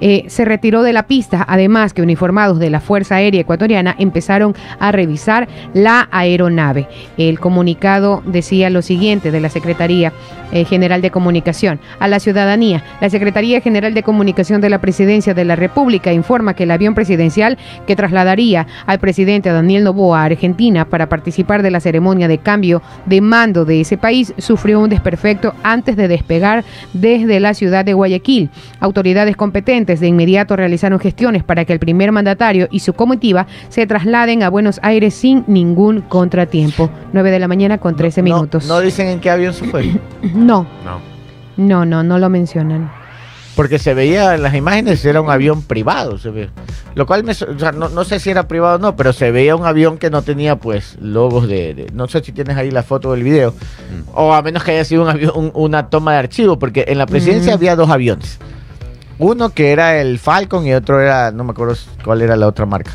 [0.00, 4.54] eh, se retiró de la pista, además que uniformados de la Fuerza Aérea Ecuatoriana empezaron
[4.78, 6.88] a revisar la aeronave.
[7.16, 10.12] El comunicado decía lo siguiente de la Secretaría
[10.52, 12.82] eh, General de Comunicación a la ciudadanía.
[13.00, 16.94] La Secretaría General de Comunicación de la Presidencia de la República informa que el avión
[16.94, 22.38] presidencial que trasladaría al presidente Daniel Noboa a Argentina para participar de la ceremonia de
[22.38, 27.84] cambio de mando de ese país sufrió un desperfecto antes de despegar desde la ciudad
[27.84, 28.50] de Guayaquil.
[28.80, 33.84] Autoridades competentes de inmediato realizaron gestiones para que el primer mandatario y su comitiva se
[33.88, 36.88] trasladen a Buenos Aires sin ningún contratiempo.
[37.12, 38.66] 9 de la mañana con 13 No- minutos.
[38.68, 39.90] No, dicen en qué avión se fue.
[40.34, 41.00] No, No.
[41.56, 42.92] no, no, no lo mencionan.
[43.56, 46.16] Porque se veía en las imágenes, era un avión privado.
[46.18, 46.48] Se ve.
[46.94, 49.12] Lo cual, me, so- o sea, no, no sé si era privado o no, pero
[49.12, 51.74] se veía un avión que no tenía, pues, logos de.
[51.74, 53.52] de- no sé si tienes ahí la foto del video.
[54.14, 56.96] O a menos que haya sido un avión- un- una toma de archivo, porque en
[56.98, 57.56] la presidencia Mm.
[57.56, 58.38] había dos aviones.
[59.20, 61.30] Uno que era el Falcon y otro era.
[61.30, 62.90] No me acuerdo cuál era la otra marca.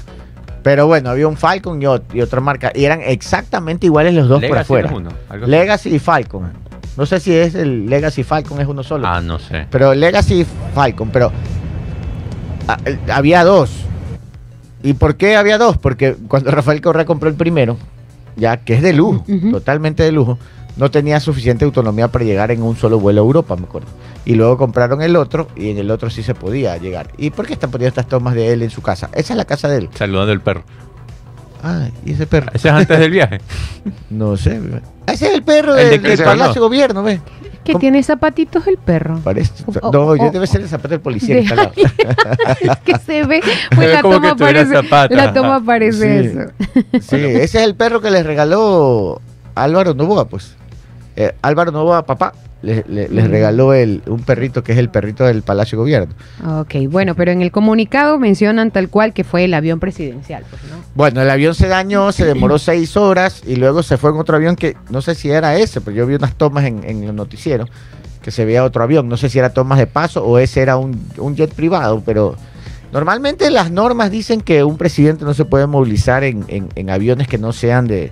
[0.63, 2.71] Pero bueno, había un Falcon y, ot- y otra marca.
[2.73, 4.91] Y eran exactamente iguales los dos por afuera.
[4.93, 5.09] uno.
[5.47, 6.51] Legacy y Falcon.
[6.97, 9.05] No sé si es el Legacy Falcon, es uno solo.
[9.07, 9.67] Ah, no sé.
[9.69, 11.32] Pero Legacy y Falcon, pero
[13.13, 13.71] había dos.
[14.84, 15.78] ¿Y por qué había dos?
[15.78, 17.78] Porque cuando Rafael Correa compró el primero,
[18.36, 20.38] ya que es de lujo, totalmente de lujo,
[20.78, 23.88] no tenía suficiente autonomía para llegar en un solo vuelo a Europa, me acuerdo.
[24.26, 27.09] Y luego compraron el otro y en el otro sí se podía llegar.
[27.17, 29.09] ¿Y por qué están poniendo estas tomas de él en su casa?
[29.13, 29.89] Esa es la casa de él.
[29.93, 30.63] Saludando al perro.
[31.63, 32.51] Ah, ¿y ese perro?
[32.53, 33.39] Ese es antes del viaje.
[34.09, 34.59] No sé.
[35.07, 36.23] Ah, Ese es el perro El de del.
[36.23, 37.19] Palacio Gobierno, ¿ves?
[37.63, 37.80] Que ¿Cómo?
[37.82, 39.19] tiene zapatitos el perro.
[39.23, 39.63] Parece.
[39.82, 41.71] O- No, o- yo o- debe ser el zapato del policía que De- lado.
[42.61, 43.41] es que se ve,
[43.76, 45.65] pues la toma que tuviera parece, zapatos, la toma ajá.
[45.65, 46.28] parece Sí.
[46.30, 46.51] eso.
[47.01, 49.19] Sí, ese es el perro que les regaló
[49.55, 50.55] Álvaro Novoa, pues.
[51.18, 55.24] Eh, Álvaro Novoa, papá, le- le- les regaló el, un perrito que es el perrito
[55.24, 56.13] del Palacio Gobierno.
[56.59, 60.61] Ok, bueno, pero en el comunicado mencionan tal cual que fue el avión presidencial, pues,
[60.63, 60.78] ¿no?
[60.95, 64.36] Bueno, el avión se dañó, se demoró seis horas y luego se fue en otro
[64.36, 67.16] avión que no sé si era ese, pero yo vi unas tomas en, en el
[67.16, 67.66] noticiero
[68.22, 69.07] que se veía otro avión.
[69.07, 72.36] No sé si era tomas de paso o ese era un, un jet privado, pero
[72.91, 77.28] normalmente las normas dicen que un presidente no se puede movilizar en, en- en aviones
[77.28, 78.11] que no sean de,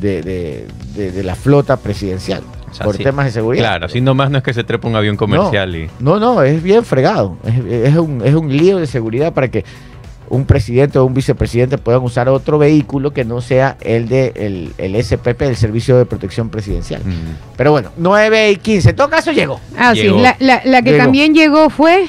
[0.00, 3.02] de, de- de- de la flota presidencial O sea, por sí.
[3.04, 3.62] temas de seguridad.
[3.64, 5.88] Claro, así nomás no es que se trepa un avión comercial y.
[6.00, 7.36] No, no, es bien fregado.
[7.44, 9.64] Es, es un, es un lío de seguridad para que
[10.28, 14.72] un presidente o un vicepresidente puedan usar otro vehículo que no sea el de el,
[14.76, 17.00] el SPP, el Servicio de Protección Presidencial.
[17.04, 17.54] Mm.
[17.56, 18.90] Pero bueno, 9 y 15.
[18.90, 19.60] En todo caso llegó.
[19.78, 21.04] Ah, sí, la, la- la que Llegó.
[21.04, 22.06] también llegó fue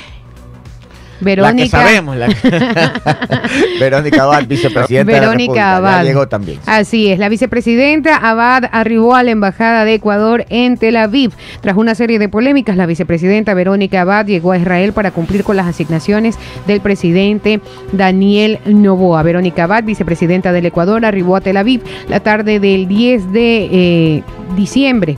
[1.20, 1.54] Verónica.
[1.54, 2.18] La que sabemos.
[2.18, 2.28] La
[3.80, 5.56] Verónica Abad, vicepresidenta de la Verónica.
[5.56, 6.04] Ya Abad.
[6.04, 6.60] llegó también.
[6.66, 11.32] Así es, la vicepresidenta Abad arribó a la Embajada de Ecuador en Tel Aviv.
[11.62, 15.56] Tras una serie de polémicas, la vicepresidenta Verónica Abad llegó a Israel para cumplir con
[15.56, 17.62] las asignaciones del presidente
[17.92, 19.24] Daniel Novoa.
[19.24, 24.24] Verónica Abad, vicepresidenta del Ecuador, arribó a Tel Aviv la tarde del 10 de eh,
[24.56, 25.18] diciembre.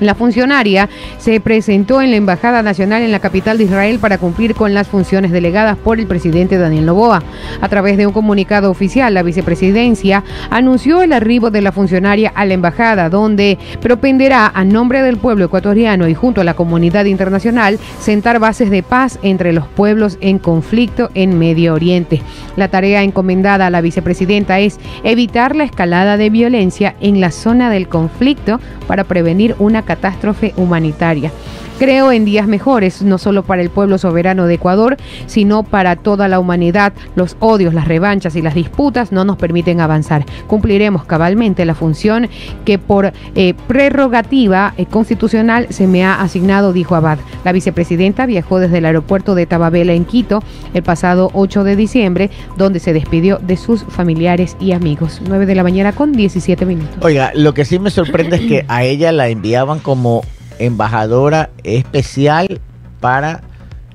[0.00, 0.88] La funcionaria
[1.18, 4.86] se presentó en la Embajada Nacional en la capital de Israel para cumplir con las
[4.86, 7.22] funciones delegadas por el presidente Daniel Noboa.
[7.60, 12.44] A través de un comunicado oficial, la vicepresidencia anunció el arribo de la funcionaria a
[12.44, 17.78] la embajada, donde propenderá a nombre del pueblo ecuatoriano y junto a la comunidad internacional
[18.00, 22.22] sentar bases de paz entre los pueblos en conflicto en Medio Oriente.
[22.56, 27.70] La tarea encomendada a la vicepresidenta es evitar la escalada de violencia en la zona
[27.70, 31.30] del conflicto para prevenir una catástrofe humanitaria.
[31.78, 36.26] Creo en días mejores, no solo para el pueblo soberano de Ecuador, sino para toda
[36.26, 36.92] la humanidad.
[37.14, 40.26] Los odios, las revanchas y las disputas no nos permiten avanzar.
[40.48, 42.28] Cumpliremos cabalmente la función
[42.64, 47.18] que por eh, prerrogativa eh, constitucional se me ha asignado, dijo Abad.
[47.44, 50.42] La vicepresidenta viajó desde el aeropuerto de Tababela en Quito
[50.74, 55.22] el pasado 8 de diciembre, donde se despidió de sus familiares y amigos.
[55.28, 56.98] 9 de la mañana con 17 minutos.
[57.02, 60.22] Oiga, lo que sí me sorprende es que a ella la enviaban como
[60.58, 62.60] embajadora especial
[63.00, 63.42] para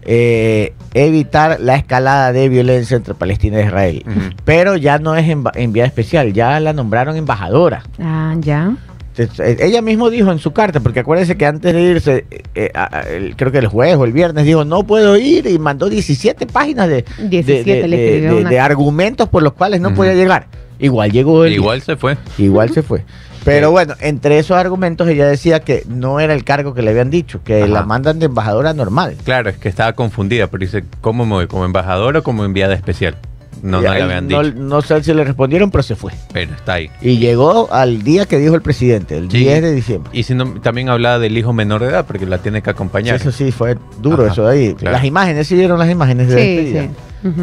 [0.06, 4.06] eh, evitar la escalada de violencia entre Palestina e Israel.
[4.46, 7.84] Pero ya no es enviada especial, ya la nombraron embajadora.
[8.00, 8.76] Ah, ya.
[9.16, 12.42] Entonces, eh, Ella mismo dijo en su carta, porque acuérdense que antes de irse, eh,
[12.56, 15.46] eh, a- a- el- creo que el jueves o el viernes, dijo no puedo ir
[15.46, 19.30] y mandó 17 páginas de, de- 17 de- le de- escribió de- una- de argumentos
[19.30, 19.98] por los cuales no Ujú.
[19.98, 20.48] podía llegar.
[20.80, 22.18] igual llegó el Igual se fue.
[22.40, 23.06] igual se fue.
[23.44, 27.10] Pero bueno, entre esos argumentos ella decía que no era el cargo que le habían
[27.10, 27.68] dicho, que Ajá.
[27.72, 29.16] la mandan de embajadora normal.
[29.24, 31.48] Claro, es que estaba confundida, pero dice, ¿cómo me voy?
[31.48, 33.16] ¿Como embajador o como enviada especial?
[33.62, 34.56] No, no le habían no, dicho.
[34.60, 36.12] no sé si le respondieron, pero se fue.
[36.34, 36.90] Pero está ahí.
[37.02, 39.38] Y llegó al día que dijo el presidente, el Sí.
[39.40, 40.12] 10 de diciembre.
[40.14, 43.16] Y si no, también hablaba del hijo menor de edad, porque la tiene que acompañar.
[43.16, 44.74] Eso sí, fue duro Ajá, eso de ahí.
[44.74, 44.98] claro.
[44.98, 46.82] Las imágenes, ¿sí vieron las imágenes de Sí, despedida?
[46.84, 46.90] sí.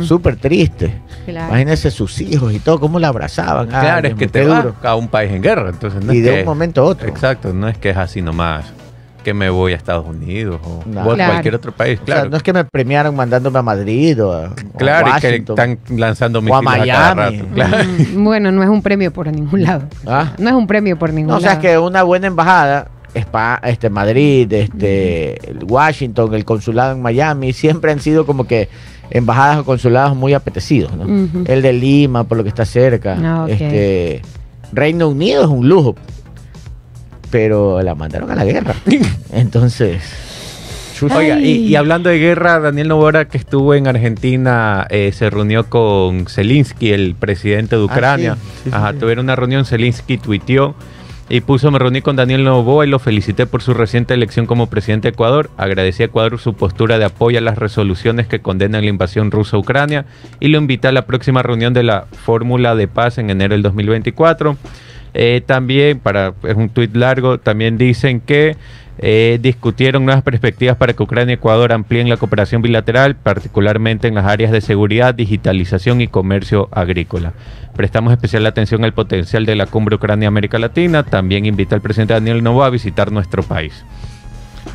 [0.02, 0.92] Súper triste.
[1.26, 1.48] Claro.
[1.48, 3.68] Imagínense sus hijos y todo, cómo la abrazaban.
[3.68, 4.74] Claro, es que te duro.
[4.82, 7.08] a un país en guerra, entonces no Y es de que- un momento a otro.
[7.08, 8.66] Exacto, no es que es así nomás,
[9.24, 11.02] que me voy a Estados Unidos o, No.
[11.02, 11.32] o a Claro.
[11.32, 12.30] cualquier otro país, O sea, claro.
[12.30, 15.26] no es que me premiaron mandándome a Madrid o a, o a claro, y que
[15.28, 15.56] Washington.
[15.58, 17.36] están lanzando O a a cada Miami.
[17.38, 17.48] rato.
[17.54, 17.76] Claro.
[18.14, 19.82] Mm, Bueno, no es un premio por ningún lado.
[20.06, 20.32] Ah.
[20.38, 21.68] No es un premio por ningún No, o sea, es lado.
[21.68, 28.00] que una buena embajada, Spa, este, Madrid, este, Washington, el consulado en Miami, siempre han
[28.00, 28.68] sido como que
[29.10, 30.92] embajadas o consulados muy apetecidos.
[30.96, 31.44] ¿no?
[31.46, 33.16] El de Lima, por lo que está cerca.
[33.22, 34.22] Ah, este,
[34.72, 35.94] Reino Unido es un lujo,
[37.30, 38.74] pero la mandaron a la guerra.
[39.32, 40.02] Entonces.
[41.16, 46.26] Oiga, y, hablando de guerra, Daniel Novora, que estuvo en Argentina, eh, se reunió con
[46.26, 48.34] Zelensky, el presidente de Ah, Ucrania.
[48.34, 48.98] sí, sí, sí, Ajá, sí.
[48.98, 50.74] tuvieron una reunión, Zelensky tuiteó
[51.30, 54.68] y puso, me reuní con Daniel Novoa y lo felicité por su reciente elección como
[54.68, 55.48] presidente de Ecuador.
[55.56, 59.56] Agradecí a Ecuador su postura de apoyo a las resoluciones que condenan la invasión rusa
[59.56, 60.06] a Ucrania
[60.40, 63.62] y lo invité a la próxima reunión de la Fórmula de Paz en enero del
[63.62, 64.56] 2024.
[65.14, 68.56] Eh, también, para es un tuit largo, también dicen que
[69.02, 74.14] eh, discutieron nuevas perspectivas para que Ucrania y Ecuador amplíen la cooperación bilateral, particularmente en
[74.14, 77.32] las áreas de seguridad, digitalización y comercio agrícola.
[77.74, 81.02] Prestamos especial atención al potencial de la cumbre Ucrania-América Latina.
[81.02, 83.72] También invita al presidente Daniel Novoa a visitar nuestro país.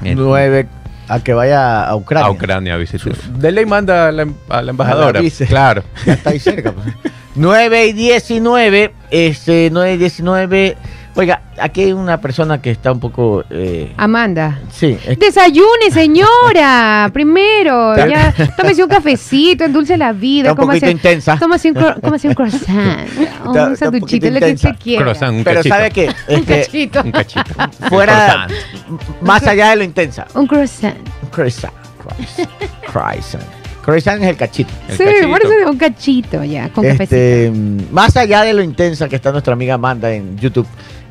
[0.04, 0.68] En- nueve
[1.08, 2.28] a que vaya a Ucrania.
[2.28, 3.16] A Ucrania a visitar.
[3.16, 5.22] De ley manda a la, a la embajadora.
[5.22, 5.46] vice.
[5.46, 5.84] claro.
[6.04, 6.72] Ya está ahí cerca.
[6.72, 6.88] Pues.
[7.36, 10.78] 9 y 19, este, 9 y 19.
[11.18, 13.46] Oiga, aquí hay una persona que está un poco.
[13.50, 14.60] eh, Amanda.
[14.70, 17.10] sí, es- Desayune, señora.
[17.14, 18.34] Primero, ya.
[18.58, 20.50] Tómese un cafecito, endulce la vida.
[20.50, 21.38] Está un cómase- poquito intensa.
[21.38, 23.08] Tómase un, un croissant.
[23.46, 25.04] Un está un sanduchito, lo que usted quiera.
[25.04, 25.76] Croissant, un pero cachito.
[25.76, 27.02] sabe que Un este, cachito.
[27.04, 27.54] Un cachito.
[27.90, 28.48] fuera,
[28.90, 30.28] Un más allá de lo intensa.
[30.34, 30.96] Un croissant.
[31.32, 31.72] Croissant.
[32.04, 32.50] Croissant.
[32.92, 33.44] Croissant.
[33.84, 34.72] Croissant es el cachito.
[34.90, 38.64] El sí, por eso digo un cachito ya, con Este, mm, más allá de lo
[38.64, 40.66] intensa que está nuestra amiga Amanda en YouTube,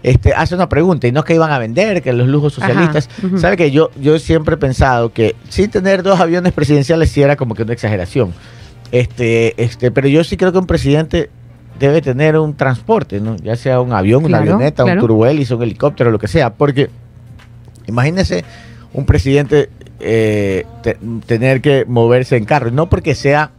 [0.05, 3.09] este, hace una pregunta, y no es que iban a vender, que los lujos socialistas.
[3.39, 7.35] Sabe que yo, yo siempre he pensado que sí tener dos aviones presidenciales sí era
[7.35, 8.33] como que una exageración.
[8.93, 11.31] Este, este, pero yo sí creo que un presidente
[11.81, 13.35] debe tener un transporte, ¿no?
[13.37, 15.01] Ya sea un avión, una avioneta, claro.
[15.01, 16.91] un turbohélice, un helicóptero, lo que sea, porque
[17.87, 18.45] imagínese
[18.93, 23.51] un presidente eh, te- tener que moverse en carro, no porque sea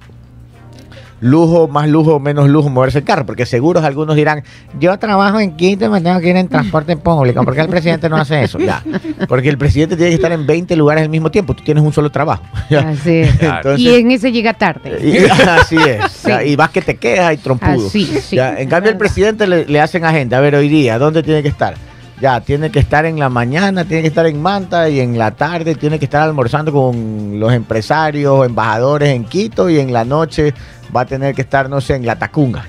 [1.26, 4.44] lujo, más lujo, menos lujo moverse en carro, porque seguros algunos dirán,
[4.80, 8.08] yo trabajo en Quito y me tengo que ir en transporte público, porque el presidente
[8.10, 8.60] no hace eso?
[8.60, 8.84] Ya,
[9.28, 11.92] porque el presidente tiene que estar en 20 lugares al mismo tiempo, tú tienes un
[11.94, 12.44] solo trabajo.
[12.70, 12.80] Ya.
[12.90, 13.22] Así.
[13.40, 14.98] Entonces- y en ese llega tarde.
[15.04, 16.12] Y- así es.
[16.26, 16.28] Sí.
[16.30, 17.88] ya, y vas que te quejas y trompudo.
[17.88, 20.38] Así, sí, Ya, en cambio, el presidente le, le hacen agenda.
[20.38, 21.76] A ver, hoy día, ¿dónde tiene que estar?
[22.22, 25.32] Ya, tiene que estar en la mañana, tiene que estar en Manta y en la
[25.32, 30.54] tarde tiene que estar almorzando con los empresarios embajadores en Quito y en la noche
[30.96, 32.64] va a tener que estar, no sé, en la Tacunga.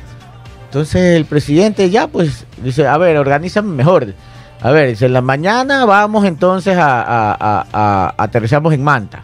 [0.64, 4.14] Entonces el presidente ya pues dice, a ver, organízame mejor.
[4.61, 9.22] A ver, dice, en la mañana vamos entonces a, a- a- a- aterrizamos en Manta.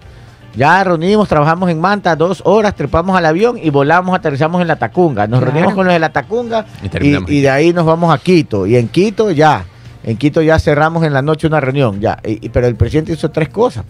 [0.54, 4.76] Ya reunimos, trabajamos en Manta dos horas, trepamos al avión y volamos, aterrizamos en la
[4.76, 5.26] Tacunga.
[5.26, 5.52] Nos Claro.
[5.52, 7.30] reunimos con los de la Tacunga Y y, terminamos.
[7.30, 8.66] y de ahí nos vamos a Quito.
[8.66, 9.64] Y en Quito ya,
[10.04, 12.00] en Quito ya cerramos en la noche una reunión.
[12.00, 13.84] ya y- y- Pero el presidente hizo tres cosas.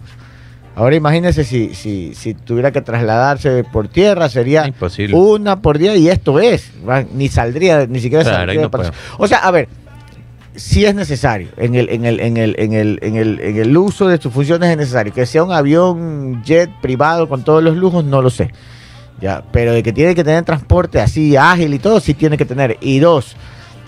[0.74, 5.14] Ahora imagínese si, si, si tuviera que trasladarse por tierra, sería Imposible.
[5.14, 6.70] una por día y esto es.
[6.88, 8.92] va, Ni saldría, ni siquiera Claro, saldría no.
[9.18, 9.68] O sea, a ver,
[10.54, 13.76] si es necesario, en el, en el, en el, en el, en el, en el
[13.76, 15.12] uso de sus funciones es necesario.
[15.12, 18.50] Que sea un avión jet privado con todos los lujos, no lo sé.
[19.20, 22.44] Ya, pero de que tiene que tener transporte así ágil y todo, sí tiene que
[22.46, 22.78] tener.
[22.80, 23.36] Y dos,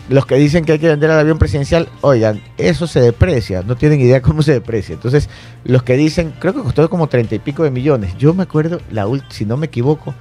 [0.08, 3.76] los que dicen que hay que vender el avión presidencial, oigan, eso se deprecia, no
[3.76, 4.94] tienen idea cómo se deprecia.
[4.94, 5.28] Entonces,
[5.64, 8.14] los que dicen, creo que costó como treinta y pico de millones.
[8.18, 10.14] Yo me acuerdo, la ult- si no me equivoco,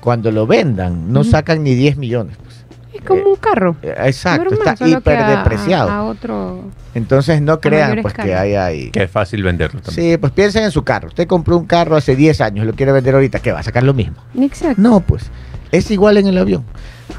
[0.00, 2.36] cuando lo vendan, no sacan ni 10 millones.
[2.92, 3.76] Es como un carro.
[3.82, 5.90] Eh, Exacto, Normal, está hiper a- depreciado.
[5.90, 6.64] A, a otro.
[6.94, 8.90] Entonces no crean pues que hay ahí.
[8.90, 10.12] Que es fácil venderlo también.
[10.12, 11.08] Sí, pues piensen en su carro.
[11.08, 13.84] Usted compró un carro hace 10 años, lo quiere vender ahorita, ¿qué va a sacar
[13.84, 14.16] lo mismo?
[14.40, 14.80] Exacto.
[14.80, 15.30] No, pues
[15.70, 16.64] es igual en el avión.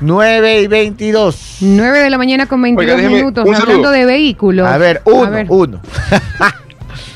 [0.01, 1.57] 9 y 22.
[1.61, 3.45] 9 de la mañana con 22 Oiga, déjeme minutos.
[3.45, 3.91] un Hablando saludo.
[3.91, 4.67] de vehículos.
[4.67, 5.45] A ver, uno, A ver.
[5.49, 5.81] uno.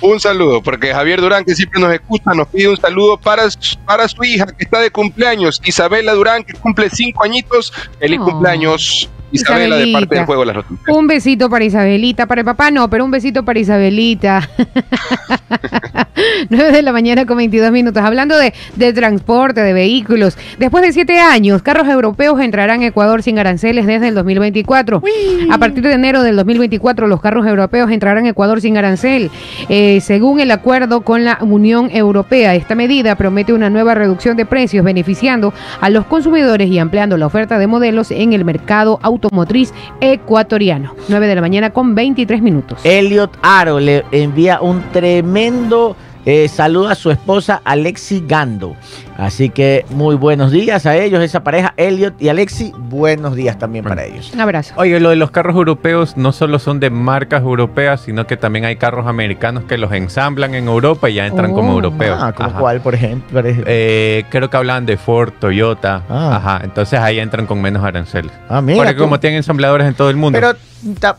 [0.02, 3.78] Un saludo, porque Javier Durán, que siempre nos escucha, nos pide un saludo para, su-
[3.86, 7.72] para su hija que está de cumpleaños, Isabela Durán, que cumple cinco añitos.
[8.00, 8.26] Feliz Oh.
[8.26, 10.16] cumpleaños, Isabela, de parte Isabelita.
[10.16, 10.98] del Juego de las Noticias.
[10.98, 14.50] Un besito para Isabelita, para el papá no, pero un besito para Isabelita.
[16.50, 18.04] 9 de la mañana con 22 minutos.
[18.04, 20.38] Hablando de, de transporte, de vehículos.
[20.60, 25.02] Después de siete años, carros europeos entrarán a Ecuador sin aranceles desde el 2024.
[25.50, 29.32] A partir de enero del 2024, los carros europeos entrarán a Ecuador sin arancel.
[29.70, 34.46] Eh, según el acuerdo con la Unión Europea, esta medida promete una nueva reducción de
[34.46, 39.74] precios, beneficiando a los consumidores y ampliando la oferta de modelos en el mercado automotriz
[40.02, 40.96] ecuatoriano.
[41.08, 42.80] 9 de la mañana con 23 minutos.
[42.84, 45.96] Elliot Aro le envía un tremendo
[46.26, 48.76] eh, saludo a su esposa Alexi Gando.
[49.18, 52.74] Así que muy buenos días a ellos, esa pareja, Elliot y Alexi.
[52.78, 54.32] Buenos días también para ellos.
[54.34, 54.74] Un abrazo.
[54.78, 58.66] Oye, lo de los carros europeos no solo son de marcas europeas, sino que también
[58.66, 61.56] hay carros americanos que los ensamblan en Europa y ya entran Oh.
[61.56, 62.18] como europeos.
[62.22, 63.42] Ah, ¿como cuál, por ejemplo?
[63.46, 66.04] Eh, creo que hablan de Ford, Toyota.
[66.10, 66.38] Ah.
[66.38, 66.62] Ajá.
[66.64, 68.32] Entonces ahí entran con menos aranceles.
[68.50, 68.78] ah, mira.
[68.78, 69.04] Porque tú.
[69.04, 70.40] como tienen ensambladores en todo el mundo.
[70.40, 70.54] Pero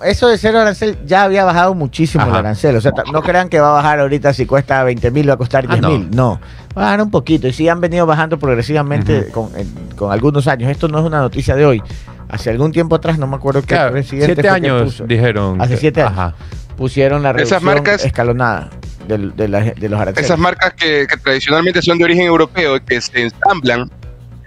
[0.04, 2.76] eso de cero arancel ya había bajado muchísimo el arancel.
[2.76, 5.38] O sea, no crean que va a bajar ahorita si cuesta 20 mil, va a
[5.38, 6.10] costar Ah, 10 mil.
[6.10, 6.40] no.
[6.74, 7.46] Bajar un poquito.
[7.48, 10.70] Y sí han venido bajando progresivamente con, en- con algunos años.
[10.70, 11.82] Esto no es una noticia de hoy.
[12.28, 15.06] Hace algún tiempo atrás, no me acuerdo qué Claro, presidente siete fue que años puso.
[15.06, 15.60] dijeron.
[15.60, 16.12] Hace que- siete años.
[16.12, 16.34] Ajá.
[16.76, 18.70] pusieron la Esas reducción marcas- escalonada
[19.06, 20.24] de, la- de los aranceles.
[20.28, 23.88] Esas marcas que, que tradicionalmente son de origen europeo y que se ensamblan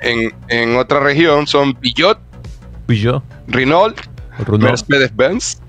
[0.02, 2.20] en, en otra región son Peugeot,
[2.88, 3.98] Peugeot, Renault,
[4.40, 5.60] Renault, Mercedes-Benz.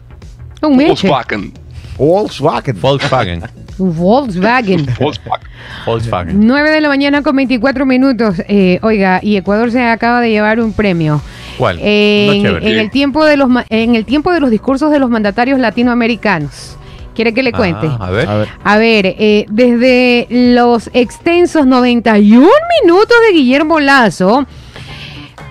[0.60, 1.52] Volkswagen.
[1.96, 2.80] Volkswagen.
[2.80, 3.42] Volkswagen.
[3.78, 4.86] Volkswagen.
[4.98, 5.48] Volkswagen.
[5.86, 6.46] Volkswagen.
[6.46, 8.36] 9 de la mañana con 24 minutos.
[8.48, 11.20] Eh, oiga, y Ecuador se acaba de llevar un premio.
[11.56, 11.78] ¿Cuál?
[11.80, 15.10] En, en el tiempo de los ma- en el tiempo de los discursos de los
[15.10, 16.76] mandatarios latinoamericanos.
[17.14, 17.88] ¿Quiere que le cuente?
[17.90, 18.28] Ah, a ver.
[18.28, 18.48] A ver.
[18.62, 22.48] A ver, eh, desde los extensos 91
[22.84, 24.46] minutos de Guillermo Lazo,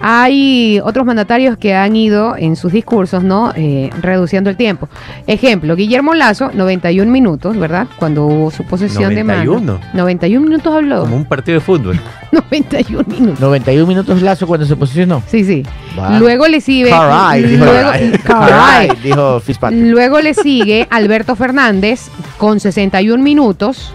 [0.02, 3.52] hay otros mandatarios que han ido en sus discursos, ¿no?
[3.56, 4.90] Eh, reduciendo el tiempo.
[5.26, 7.88] Ejemplo, Guillermo Lazo, 91 minutos, ¿verdad?
[7.98, 9.44] Cuando hubo su posesión de mano.
[9.60, 9.80] 91.
[9.94, 11.02] 91 minutos habló.
[11.02, 12.00] Como un partido de fútbol.
[12.32, 13.40] 91 minutos.
[13.40, 15.24] 91 minutos Lazo cuando se posicionó.
[15.28, 15.64] Sí, sí.
[16.20, 16.90] Luego le sigue.
[16.90, 18.90] Caray, dijo, luego, Caray, Caray.
[19.04, 19.84] dijo Fitzpatrick.
[19.84, 23.92] Luego le sigue Alberto Fernández con 61 minutos.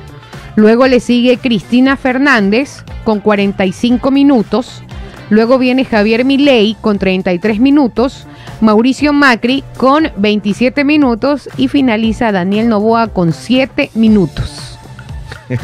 [0.57, 4.83] Luego le sigue Cristina Fernández con 45 minutos.
[5.33, 8.27] Luego viene Javier Milei con 33 minutos.
[8.61, 11.49] Mauricio Macri con 27 minutos.
[11.57, 14.79] Y finaliza Daniel Novoa con 7 minutos.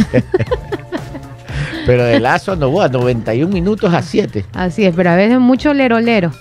[1.85, 4.47] Pero de Lazo no hubo 91 minutos a 7.
[4.55, 6.33] Así es, pero a veces mucho lero lero.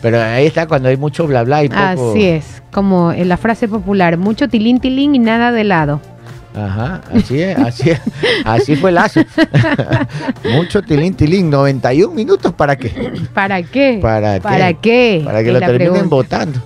[0.00, 2.12] Pero ahí está cuando hay mucho bla bla y poco.
[2.12, 6.00] Así es, como en la frase popular, mucho tilín tilín y nada de lado.
[6.54, 8.00] Ajá, así es, así es.
[8.44, 9.20] Así fue Lazo.
[10.52, 11.50] mucho tilín tilín.
[11.50, 13.12] 91 minutos para qué?
[13.32, 13.98] ¿Para qué?
[14.00, 14.40] ¿Para qué?
[14.40, 15.22] ¿Para qué?
[15.24, 16.14] Para que lo terminen pregunta.
[16.14, 16.60] votando.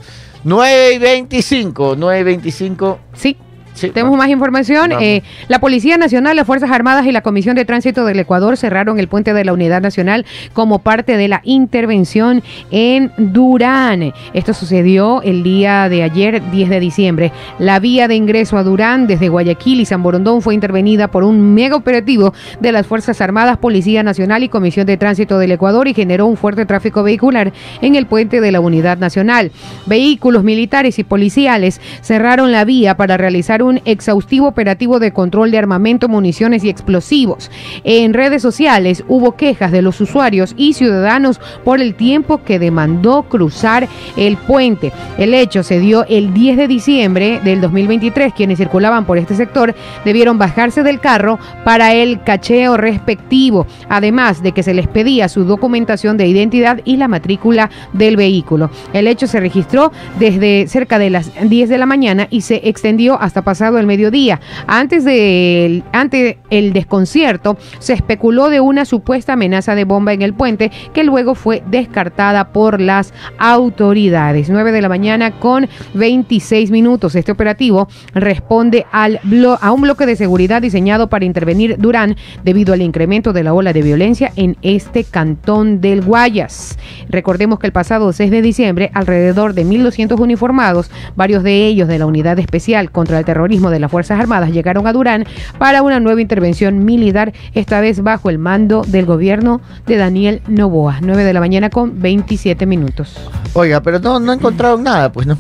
[0.44, 1.94] 9 y 25.
[1.96, 2.98] 9 y 25.
[3.14, 3.36] Sí.
[3.74, 4.92] Sí, Tenemos más información.
[4.92, 8.98] Eh, la Policía Nacional, las Fuerzas Armadas y la Comisión de Tránsito del Ecuador cerraron
[8.98, 14.12] el puente de la Unidad Nacional como parte de la intervención en Durán.
[14.34, 17.32] Esto sucedió el día de ayer, 10 de diciembre.
[17.58, 21.54] La vía de ingreso a Durán desde Guayaquil y San Borondón fue intervenida por un
[21.54, 25.94] mega operativo de las Fuerzas Armadas, Policía Nacional y Comisión de Tránsito del Ecuador y
[25.94, 29.50] generó un fuerte tráfico vehicular en el puente de la Unidad Nacional.
[29.86, 35.58] Vehículos militares y policiales cerraron la vía para realizar un exhaustivo operativo de control de
[35.58, 37.50] armamento, municiones y explosivos.
[37.84, 43.24] En redes sociales hubo quejas de los usuarios y ciudadanos por el tiempo que demandó
[43.24, 44.92] cruzar el puente.
[45.18, 48.32] El hecho se dio el 10 de diciembre del 2023.
[48.34, 54.52] Quienes circulaban por este sector debieron bajarse del carro para el cacheo respectivo, además de
[54.52, 58.70] que se les pedía su documentación de identidad y la matrícula del vehículo.
[58.92, 63.20] El hecho se registró desde cerca de las 10 de la mañana y se extendió
[63.20, 64.40] hasta pasado el mediodía.
[64.66, 70.32] Antes del ante el desconcierto, se especuló de una supuesta amenaza de bomba en el
[70.32, 74.48] puente que luego fue descartada por las autoridades.
[74.48, 77.14] 9 de la mañana con 26 minutos.
[77.14, 82.72] Este operativo responde al blo- a un bloque de seguridad diseñado para intervenir Durán debido
[82.72, 86.78] al incremento de la ola de violencia en este cantón del Guayas.
[87.10, 91.98] Recordemos que el pasado 6 de diciembre, alrededor de 1.200 uniformados, varios de ellos de
[91.98, 95.24] la Unidad Especial contra el Terrorismo de las Fuerzas Armadas, llegaron a Durán
[95.58, 100.98] para una nueva intervención militar, esta vez bajo el mando del gobierno de Daniel Novoa.
[101.02, 103.16] 9 de la mañana con 27 minutos.
[103.54, 105.36] Oiga, pero no, no encontraron nada, pues no.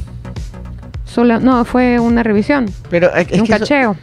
[1.04, 3.96] Solo, no, fue una revisión, Pero es, es un que eso- cacheo.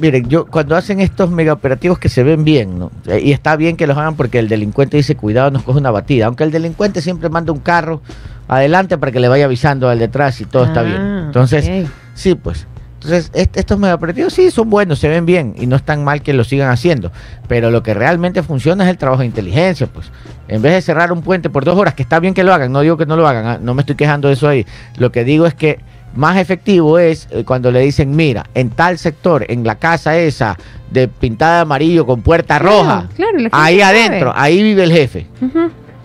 [0.00, 2.90] miren, yo cuando hacen estos mega operativos que se ven bien, ¿no?
[3.06, 5.90] Eh, Y está bien que los hagan porque el delincuente dice, cuidado, nos coge una
[5.90, 6.26] batida.
[6.26, 8.00] Aunque el delincuente siempre manda un carro
[8.48, 11.02] adelante para que le vaya avisando al detrás y todo está Ah, bien.
[11.26, 12.66] Entonces, sí, pues.
[13.04, 16.04] Entonces, est- estos mega operativos sí son buenos, se ven bien y no es tan
[16.04, 17.10] mal que lo sigan haciendo.
[17.48, 20.10] Pero lo que realmente funciona es el trabajo de inteligencia, pues.
[20.48, 22.70] En vez de cerrar un puente por dos horas, que está bien que lo hagan,
[22.72, 24.66] no digo que no lo hagan, ah, no me estoy quejando de eso ahí.
[24.96, 25.80] Lo que digo es que
[26.14, 30.56] más efectivo es eh, cuando le dicen, mira, en tal sector, en la casa esa
[30.90, 33.98] de pintada de amarillo con puerta Claro, roja, claro, ahí sabe.
[34.04, 35.26] adentro, ahí vive el jefe.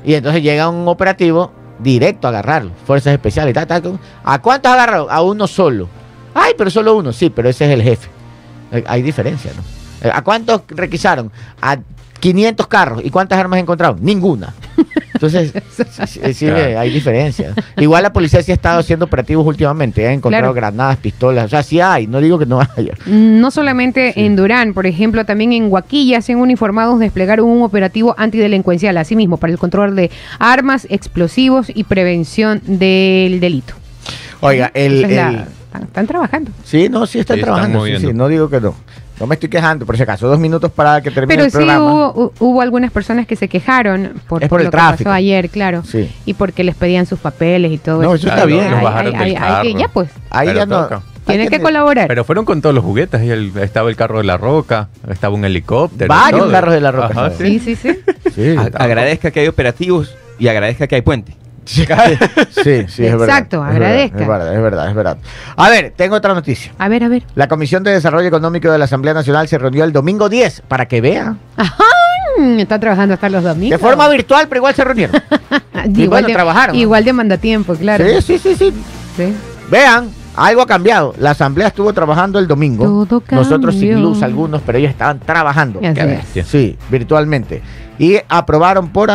[0.05, 3.53] Y entonces llega un operativo directo a agarrarlo, fuerzas especiales.
[3.53, 3.89] ta, ta, ta.
[4.23, 5.07] ¿A cuántos agarraron?
[5.09, 5.89] A uno solo.
[6.39, 8.07] Ay, pero solo uno, sí, pero ese es el jefe.
[8.71, 10.07] Eh, Hay diferencia, ¿no?
[10.07, 11.31] Eh, ¿A cuántos requisaron?
[11.61, 11.77] A
[12.19, 13.01] 500 carros.
[13.03, 13.97] ¿Y cuántas armas encontraron?
[14.01, 14.53] Ninguna.
[15.13, 15.51] Entonces,
[16.07, 16.79] sí, sí, Claro.
[16.79, 17.53] hay diferencia.
[17.77, 20.05] Igual la policía sí ha estado haciendo operativos últimamente.
[20.07, 20.53] Ha encontrado Claro.
[20.53, 21.45] granadas, pistolas.
[21.45, 22.05] O sea, sí hay.
[22.05, 22.93] No digo que no haya.
[23.07, 28.13] No solamente en Durán, por ejemplo, también en Guaquilla se han uniformados desplegaron un operativo
[28.17, 33.73] antidelincuencial, asimismo, para el control de armas, explosivos y prevención del delito.
[34.41, 35.45] Oiga, el-
[35.77, 36.51] están, están trabajando.
[36.63, 37.85] Sí, no, sí están Sí, están trabajando.
[37.85, 38.75] sí, sí, no digo que no.
[39.19, 40.27] No me estoy quejando, por si acaso.
[40.27, 41.85] Dos minutos para que termine Pero el sí programa.
[41.91, 45.05] hubo, hu- hubo algunas personas que se quejaron por, Es por el lo que tráfico.
[45.05, 45.81] pasó ayer, claro.
[45.83, 46.11] Sí.
[46.25, 48.27] Y porque les pedían sus papeles y todo No, eso.
[48.27, 48.71] eso está bien.
[48.71, 50.83] Hay- bajaron hay- hay- hay que- ya pues, Ahí Pero ya no.
[50.83, 51.01] toca.
[51.25, 52.07] tienen que colaborar.
[52.07, 53.23] Pero fueron con todos los juguetes.
[53.23, 56.07] y el- estaba el carro de la roca, estaba un helicóptero.
[56.09, 57.31] Varios carros de la roca.
[57.31, 57.97] Sí, sí, sí.
[58.35, 61.35] Sí, agradezca que hay operativos y agradezca que hay puente.
[61.67, 61.85] Sí,
[62.51, 63.27] sí, sí, es verdad.
[63.29, 64.21] Exacto, agradezca.
[64.21, 65.17] Es verdad, es verdad, es verdad.
[65.55, 66.71] A ver, tengo otra noticia.
[66.77, 67.23] A ver, a ver.
[67.35, 70.87] La Comisión de Desarrollo Económico de la Asamblea Nacional se reunió el domingo 10 para
[70.87, 71.35] que vea.
[72.37, 73.79] Mm, Está trabajando hasta los domingos.
[73.79, 75.21] De forma virtual, pero igual se reunieron.
[75.95, 76.75] Y bueno, trabajaron.
[76.75, 78.03] Igual demanda tiempo, claro.
[78.03, 78.73] Sí, sí, sí, sí.
[79.15, 79.33] Sí.
[79.69, 81.13] Vean, algo ha cambiado.
[81.19, 82.85] La Asamblea estuvo trabajando el domingo.
[82.85, 85.81] Todo Nosotros sin luz algunos, pero ellos estaban trabajando.
[85.81, 86.47] Es.
[86.47, 87.61] Sí, virtualmente.
[87.99, 89.09] Y aprobaron por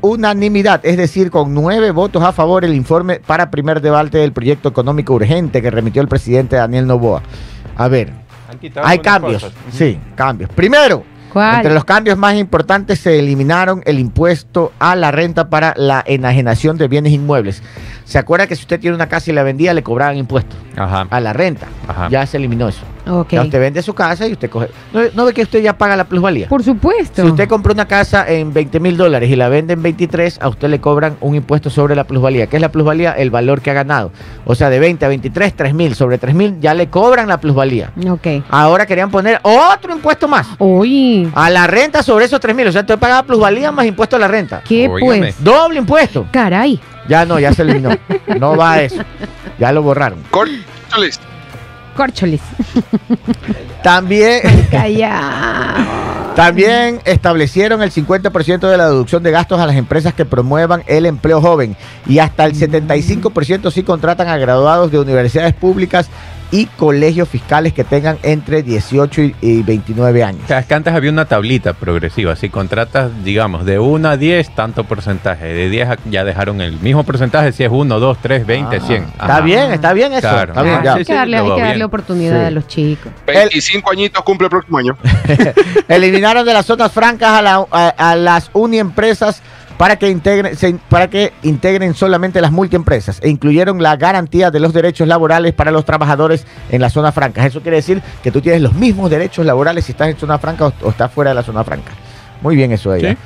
[0.00, 4.70] unanimidad, es decir, con nueve votos a favor, el informe para primer debate del proyecto
[4.70, 7.22] económico urgente que remitió el presidente Daniel Novoa.
[7.76, 8.12] A ver,
[8.82, 9.52] hay cambios.
[9.70, 10.50] Sí, cambios.
[10.50, 11.56] Primero, ¿Cuál?
[11.56, 16.76] entre los cambios más importantes se eliminaron el impuesto a la renta para la enajenación
[16.78, 17.62] de bienes inmuebles.
[18.04, 21.06] ¿Se acuerda que si usted tiene una casa y la vendía, le cobraban impuestos Ajá.
[21.10, 21.66] a la renta?
[21.86, 22.08] Ajá.
[22.08, 22.82] Ya se eliminó eso.
[23.08, 23.30] Ok.
[23.32, 24.68] Ya usted vende su casa y usted coge.
[24.92, 26.48] ¿No, no ve que usted ya paga la plusvalía?
[26.48, 27.22] Por supuesto.
[27.22, 30.48] Si usted compra una casa en 20 mil dólares y la vende en 23, a
[30.48, 32.46] usted le cobran un impuesto sobre la plusvalía.
[32.46, 33.12] ¿Qué es la plusvalía?
[33.12, 34.12] El valor que ha ganado.
[34.44, 35.94] O sea, de 20 a 23, 3 mil.
[35.94, 37.92] Sobre 3 mil ya le cobran la plusvalía.
[38.08, 38.26] Ok.
[38.50, 40.46] Ahora querían poner otro impuesto más.
[40.58, 42.66] Uy, A la renta sobre esos 3 mil.
[42.68, 44.62] O sea, usted pagaba plusvalía más impuesto a la renta.
[44.66, 45.18] ¿qué Óigame.
[45.18, 45.42] pues?
[45.42, 46.26] Doble impuesto.
[46.30, 46.80] Caray.
[47.08, 47.90] Ya no, ya se eliminó.
[48.38, 49.02] No va a eso.
[49.58, 50.18] Ya lo borraron.
[50.30, 51.18] Córcholes.
[51.98, 52.40] Córcholis.
[53.82, 54.42] También,
[56.36, 61.06] también establecieron el 50% de la deducción de gastos a las empresas que promuevan el
[61.06, 61.76] empleo joven
[62.06, 66.08] y hasta el 75% si contratan a graduados de universidades públicas
[66.50, 70.40] y colegios fiscales que tengan entre 18 y, y 29 años.
[70.44, 72.36] O sea, es que antes había una tablita progresiva.
[72.36, 75.44] Si contratas, digamos, de 1 a 10, tanto porcentaje.
[75.46, 77.52] De 10 a- ya dejaron el mismo porcentaje.
[77.52, 79.02] Si es 1, 2, 3, 20, Ah, 100.
[79.04, 79.40] Está Ajá.
[79.42, 80.20] bien, está bien eso.
[80.22, 80.52] Claro.
[80.52, 80.94] Está bien, Ah, ya.
[80.94, 82.46] hay que darle, hay que darle oportunidad Sí.
[82.46, 83.12] a los chicos.
[83.26, 84.96] 25 añitos cumple el próximo año.
[85.88, 89.42] Eliminaron de las zonas francas a, la- a- a las uniempresas
[89.78, 94.74] para que, integren, para que integren solamente las multiempresas e incluyeron la garantía de los
[94.74, 97.46] derechos laborales para los trabajadores en las zonas francas.
[97.46, 100.66] Eso quiere decir que tú tienes los mismos derechos laborales si estás en zona franca
[100.82, 101.92] o, estás fuera de la zona franca.
[102.42, 103.00] Muy bien eso de.
[103.00, 103.16] Sí.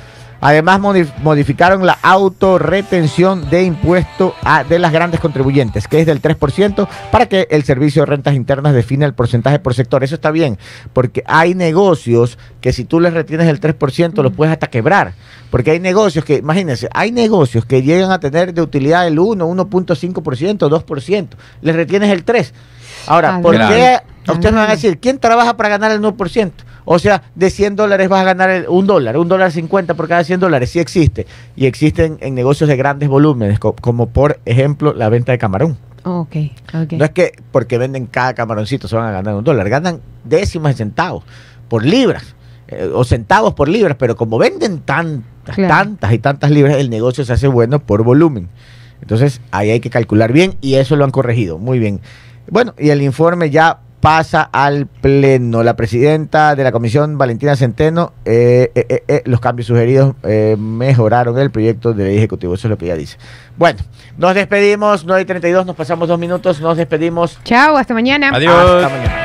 [0.45, 6.19] Además, modif- modificaron la autorretención de impuesto a- de las grandes contribuyentes, que es del
[6.21, 10.03] 3%, para que el Servicio de Rentas Internas define el porcentaje por sector.
[10.03, 10.57] Eso está bien,
[10.91, 15.13] porque hay negocios que si tú les retienes el 3%, los puedes hasta quebrar.
[15.49, 19.45] Porque hay negocios que, imagínense, hay negocios que llegan a tener de utilidad el 1,
[19.47, 21.37] 1.5%, 2%.
[21.61, 22.51] Les retienes el 3%.
[23.07, 23.99] Ahora, Ah, ¿por qué?
[24.27, 24.75] Ustedes me van a Ah.
[24.75, 26.63] decir, ¿quién trabaja para ganar el 9%?
[26.85, 30.07] O sea, de 100 dólares vas a ganar el- un dólar, un dólar 50 por
[30.07, 30.69] cada 100 dólares.
[30.69, 31.25] Sí existe.
[31.55, 35.77] Y existen en negocios de grandes volúmenes, co- como por ejemplo la venta de camarón.
[36.05, 36.35] Ok,
[36.73, 36.93] ok.
[36.93, 40.73] No es que porque venden cada camaroncito se van a ganar un dólar, ganan décimas
[40.73, 41.23] de centavos
[41.69, 42.35] por libras.
[42.69, 45.73] eh, o centavos por libras, pero como venden tantas, Claro.
[45.75, 48.47] tantas y tantas libras, el negocio se hace bueno por volumen.
[49.01, 51.57] Entonces ahí hay que calcular bien y eso lo han corregido.
[51.59, 51.99] Muy bien.
[52.49, 55.63] Bueno, y el informe ya pasa al pleno.
[55.63, 61.39] La presidenta de la comisión, Valentina Centeno, eh, eh, eh, los cambios sugeridos eh, mejoraron
[61.39, 62.53] el proyecto de ley ejecutivo.
[62.53, 63.17] Eso es lo que ella dice.
[63.55, 63.79] Bueno,
[64.17, 65.05] nos despedimos.
[65.05, 66.59] 9 y 32, nos pasamos dos minutos.
[66.59, 67.39] Nos despedimos.
[67.45, 68.31] Chao, hasta mañana.
[68.33, 68.83] Adiós.
[68.83, 69.22] Hasta mañana.